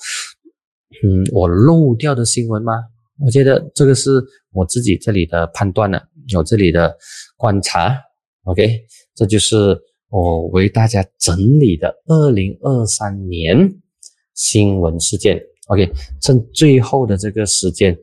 [1.01, 2.73] 嗯，我漏掉的新闻吗？
[3.19, 6.03] 我觉得这个是我自己这里的判断了，
[6.35, 6.93] 我这里的
[7.37, 7.95] 观察。
[8.43, 8.81] OK，
[9.15, 9.77] 这就是。
[10.11, 13.55] 我为大家整理的二零二三年
[14.33, 15.87] 新闻事件，OK，
[16.19, 17.95] 趁最后的这个时间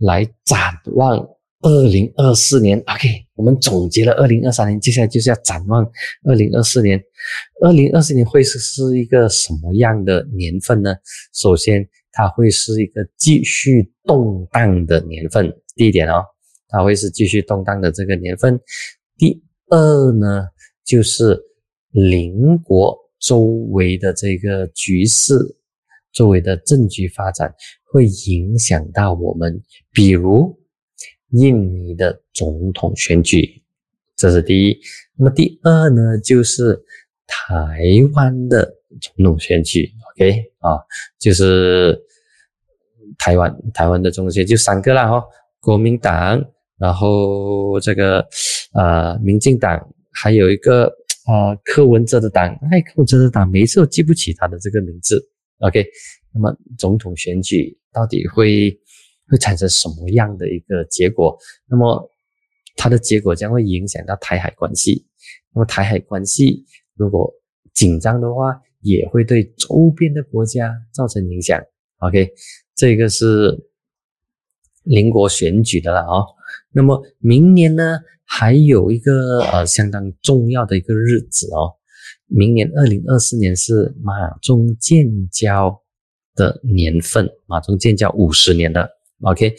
[0.00, 0.58] 来展
[0.96, 1.16] 望
[1.62, 5.82] 二零二四年，OK，我们总结了二零二三年，接下来就是要展望
[6.24, 7.02] 二零二四年。
[7.62, 10.94] 二零二四年会是是一个什么样的年份呢？
[11.32, 16.22] 首先，它会是一个继续动荡的年份，第一点哦，
[16.68, 18.60] 它会是继续动荡的这个年份。
[19.16, 20.48] 第二呢？
[20.84, 21.42] 就是
[21.90, 25.34] 邻国周围的这个局势，
[26.12, 27.52] 周围的政局发展
[27.84, 29.60] 会影响到我们，
[29.92, 30.56] 比如
[31.30, 33.62] 印尼的总统选举，
[34.14, 34.78] 这是第一。
[35.16, 36.80] 那么第二呢，就是
[37.26, 37.80] 台
[38.14, 39.90] 湾的总统选举。
[40.14, 40.78] OK 啊，
[41.18, 42.00] 就是
[43.18, 45.24] 台湾台湾的总统选就三个啦哈，
[45.58, 46.40] 国民党，
[46.78, 48.26] 然后这个
[48.72, 49.88] 呃民进党。
[50.18, 50.86] 还有一个
[51.26, 55.22] 啊，柯文哲的党，哎，柯文哲的党，每次都记不起他的这个名字。
[55.58, 55.86] OK，
[56.32, 58.74] 那么总统选举到底会
[59.28, 61.36] 会产生什么样的一个结果？
[61.68, 62.10] 那么
[62.76, 65.06] 它的结果将会影响到台海关系。
[65.52, 66.64] 那么台海关系
[66.94, 67.30] 如果
[67.74, 71.60] 紧张的话，也会对周边的国家造成影响。
[71.98, 72.26] OK，
[72.74, 73.54] 这个是
[74.84, 76.24] 邻国选举的了啊。
[76.76, 77.98] 那么明年呢？
[78.28, 81.72] 还有一个呃相当重要的一个日子哦，
[82.26, 84.12] 明年二零二四年是马
[84.42, 85.80] 中建交
[86.34, 88.90] 的年份，马中建交五十年的
[89.22, 89.54] OK，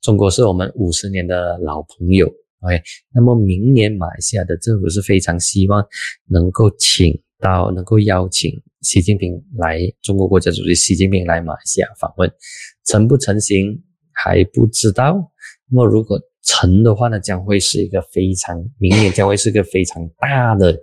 [0.00, 2.26] 中国是我们五十年的老朋友
[2.60, 2.80] OK，
[3.12, 5.84] 那么明年马来西亚的政府是非常希望
[6.28, 8.50] 能够请到，能够邀请
[8.80, 12.32] 习近平来中国国家主席习近平来马来西亚访问，
[12.86, 15.32] 成不成行还不知道，
[15.68, 16.18] 那么如果。
[16.44, 20.78] 成的话呢，将会是一个非常明年将会是个非常大的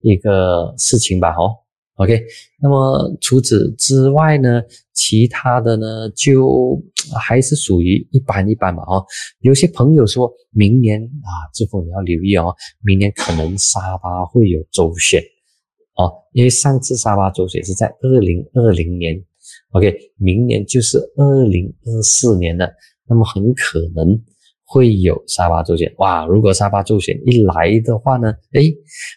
[0.00, 1.54] 一个事情吧，哦
[1.96, 2.20] o k
[2.60, 4.60] 那么除此之外呢，
[4.92, 6.82] 其他的呢就
[7.16, 9.04] 还是属于一般一般吧，哦，
[9.38, 12.52] 有些朋友说明年啊，志峰你要留意哦，
[12.82, 15.22] 明年可能沙巴会有周选
[15.94, 19.16] 哦，因为上次沙巴周选是在二零二零年
[19.70, 22.68] ，OK，明年就是二零二四年了，
[23.06, 24.20] 那么很可能。
[24.64, 26.24] 会有沙巴周选哇！
[26.26, 28.62] 如果沙巴周选一来的话呢，哎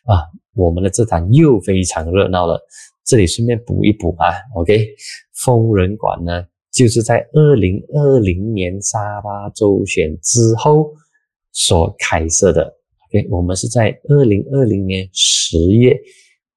[0.06, 2.60] 啊，我们的这场又非常热闹了。
[3.06, 4.86] 这里顺便补一补啊，OK，
[5.34, 6.44] 疯人馆呢
[6.74, 10.94] 就是在二零二零年沙巴周选之后
[11.54, 12.64] 所开设的。
[13.08, 15.98] OK，我们是在二零二零年十月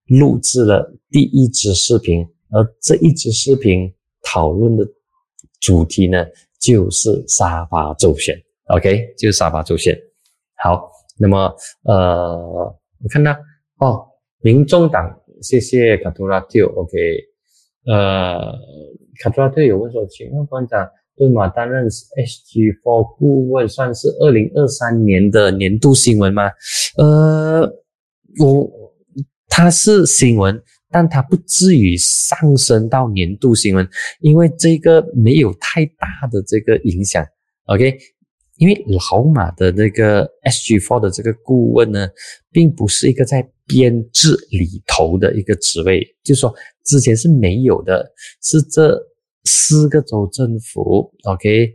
[0.08, 3.88] 录制了第一支视频，而这一支视频
[4.24, 4.84] 讨论的
[5.60, 6.26] 主题呢
[6.60, 8.36] 就是沙巴周选。
[8.76, 9.98] OK，就是沙发出现。
[10.62, 11.52] 好，那么
[11.82, 13.32] 呃，我看到
[13.80, 14.06] 哦，
[14.42, 15.12] 民众党，
[15.42, 16.60] 谢谢卡图拉蒂。
[16.60, 16.96] OK，
[17.86, 18.52] 呃，
[19.20, 26.44] 卡图拉蒂有问说，请问馆长，顿马担任 SG4 顾问，算是二零二三年的年度新闻吗？
[26.96, 27.62] 呃，
[28.40, 28.70] 我
[29.48, 30.62] 它是新闻，
[30.92, 33.88] 但它不至于上升到年度新闻，
[34.20, 37.26] 因为这个没有太大的这个影响。
[37.64, 37.98] OK。
[38.60, 42.06] 因为老马的那个 SG4 的这个顾问呢，
[42.52, 46.54] 并不是一个在编制里头的一个职位，就是说
[46.84, 48.94] 之前是没有的，是这
[49.44, 51.72] 四个州政府 OK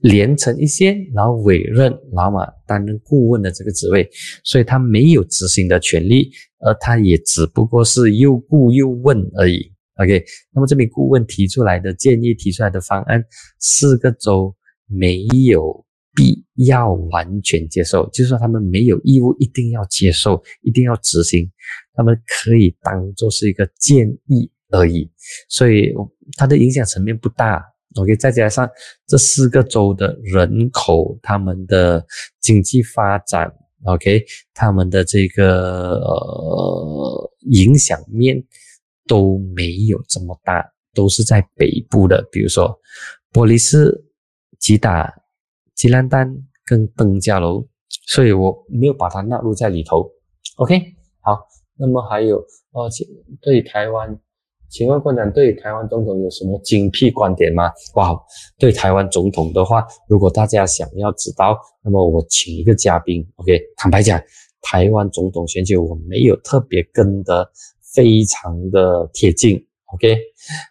[0.00, 4.06] 连成一线，然后委任老马担任顾问的这个职位，
[4.44, 9.72] 所以他没有执行的权利，而他也只不过是又顾又问而已。
[10.02, 13.24] OK，那么这名顾问提出来的建议、提出来的方案，
[13.58, 14.54] 四个州
[14.86, 15.83] 没有。
[16.14, 21.50] 必要完全接受，就是说他们没有义务一定要接受，一定要执行，
[21.94, 25.10] 他们可以当做是一个建议而已，
[25.48, 25.92] 所以
[26.36, 27.60] 它的影响层面不大。
[27.96, 28.68] OK，再加上
[29.06, 32.04] 这四个州的人口，他们的
[32.40, 33.52] 经济发展
[33.84, 38.40] ，OK，他们的这个呃影响面
[39.06, 42.72] 都没有这么大，都是在北部的，比如说
[43.32, 44.04] 波利斯、
[44.60, 45.12] 吉达。
[45.74, 47.66] 吉兰丹跟登嘉楼，
[48.06, 50.10] 所以我没有把它纳入在里头。
[50.56, 50.80] OK，
[51.20, 51.38] 好，
[51.76, 52.38] 那么还有
[52.72, 52.88] 呃，
[53.40, 54.18] 对台湾，
[54.68, 57.70] 请问馆长对台湾总统有什么精辟观点吗？
[57.94, 58.16] 哇，
[58.58, 63.26] 对台湾总统的话，如果大家想要知道，那么我请一个嘉宾。
[63.36, 64.20] OK，坦白讲，
[64.62, 67.50] 台湾总统选举我没有特别跟得
[67.94, 69.64] 非常的贴近。
[69.94, 70.18] OK，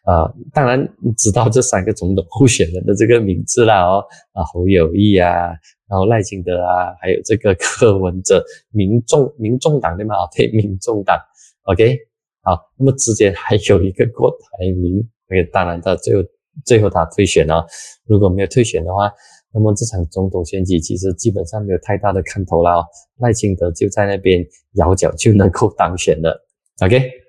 [0.05, 0.85] 呃，当然
[1.17, 4.03] 知道这三个总统候选人的这个名字啦，哦，
[4.33, 5.47] 啊，侯友谊啊，
[5.87, 10.15] 然后赖清德啊，还有这个柯文哲，民众民众党对吗？
[10.15, 11.17] 啊对，民众党。
[11.63, 11.97] OK，
[12.41, 14.99] 好，那么之间还有一个郭台铭
[15.29, 16.21] ，OK，当然他最后
[16.65, 17.65] 最后他退选了，
[18.05, 19.09] 如果没有退选的话，
[19.53, 22.85] 那么这场总统选举其实基本上没有太大的看头了哦，
[23.19, 26.45] 赖清德就在那边摇脚就能够当选了。
[26.81, 27.22] OK。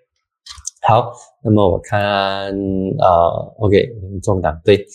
[0.86, 1.10] 好，
[1.42, 1.98] 那么我看
[2.98, 4.86] 呃，OK，民众党对，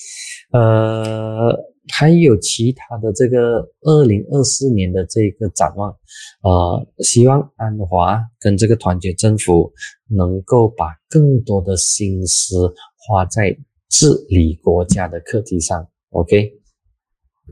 [0.51, 1.51] 呃，
[1.91, 5.89] 还有其他的这个二零二四年的这个展望，
[6.43, 9.73] 呃，希望安华跟这个团结政府
[10.07, 12.71] 能够把更多的心思
[13.07, 13.49] 花在
[13.89, 16.53] 治理国家的课题上，OK，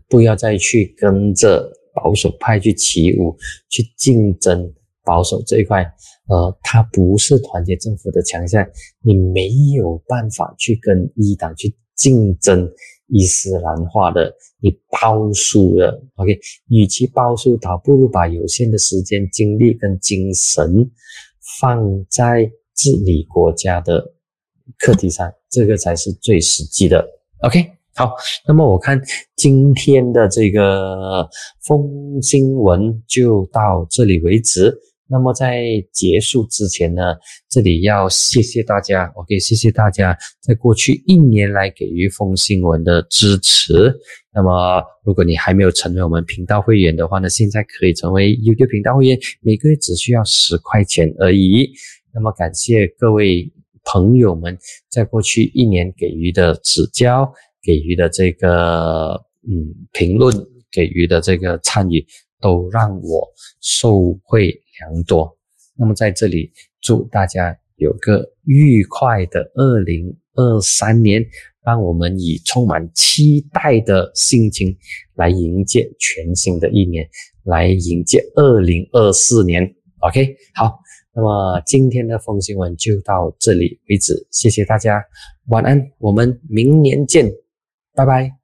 [0.08, 3.36] 不要再去跟着保守派去起舞，
[3.68, 4.72] 去竞争。
[5.04, 5.90] 保守这一块，
[6.28, 8.67] 呃，它不是团结政府的强项，
[9.01, 12.69] 你没有办法去跟一党去竞争
[13.07, 16.03] 伊斯兰化的，你包输了。
[16.15, 20.91] OK，与其包输，倒不如把有限的时间、精力跟精神
[21.59, 24.13] 放在治理国家的
[24.80, 27.07] 课题上，这个才是最实际的。
[27.43, 27.65] OK，
[27.95, 28.13] 好，
[28.45, 29.01] 那么我看
[29.38, 31.28] 今天的这个
[31.65, 34.78] 风新闻就到这里为止。
[35.10, 37.01] 那么在结束之前呢，
[37.49, 43.93] 这里要谢谢大家，OK，谢谢大家在过去一年来给予风新闻的支持。
[44.34, 51.72] 那么如果你还没有成为我们频道会员的话呢，现在可以成为 YouTube 频道会员，每个月只需要十块钱而已。
[52.14, 53.51] 那么感谢各位
[53.86, 54.58] 朋友们
[54.89, 57.32] 在过去一年给予的指教，
[57.64, 59.14] 给予的这个
[59.47, 60.36] 嗯评论，
[60.70, 62.05] 给予的这个参与，
[62.41, 63.26] 都让我
[63.62, 64.62] 受惠。
[64.80, 65.38] 良多，
[65.78, 66.51] 那么在这里
[66.82, 71.25] 祝大家有个愉快的二零二三年，
[71.63, 74.75] 让我们以充满期待的心情
[75.15, 77.07] 来迎接全新的一年，
[77.43, 79.63] 来迎接二零二四年。
[79.99, 80.80] OK，好，
[81.13, 85.03] 那么今天的风新闻就到这里为止，谢谢大家，
[85.47, 87.32] 晚安，我们明年见，
[87.95, 88.37] 拜拜。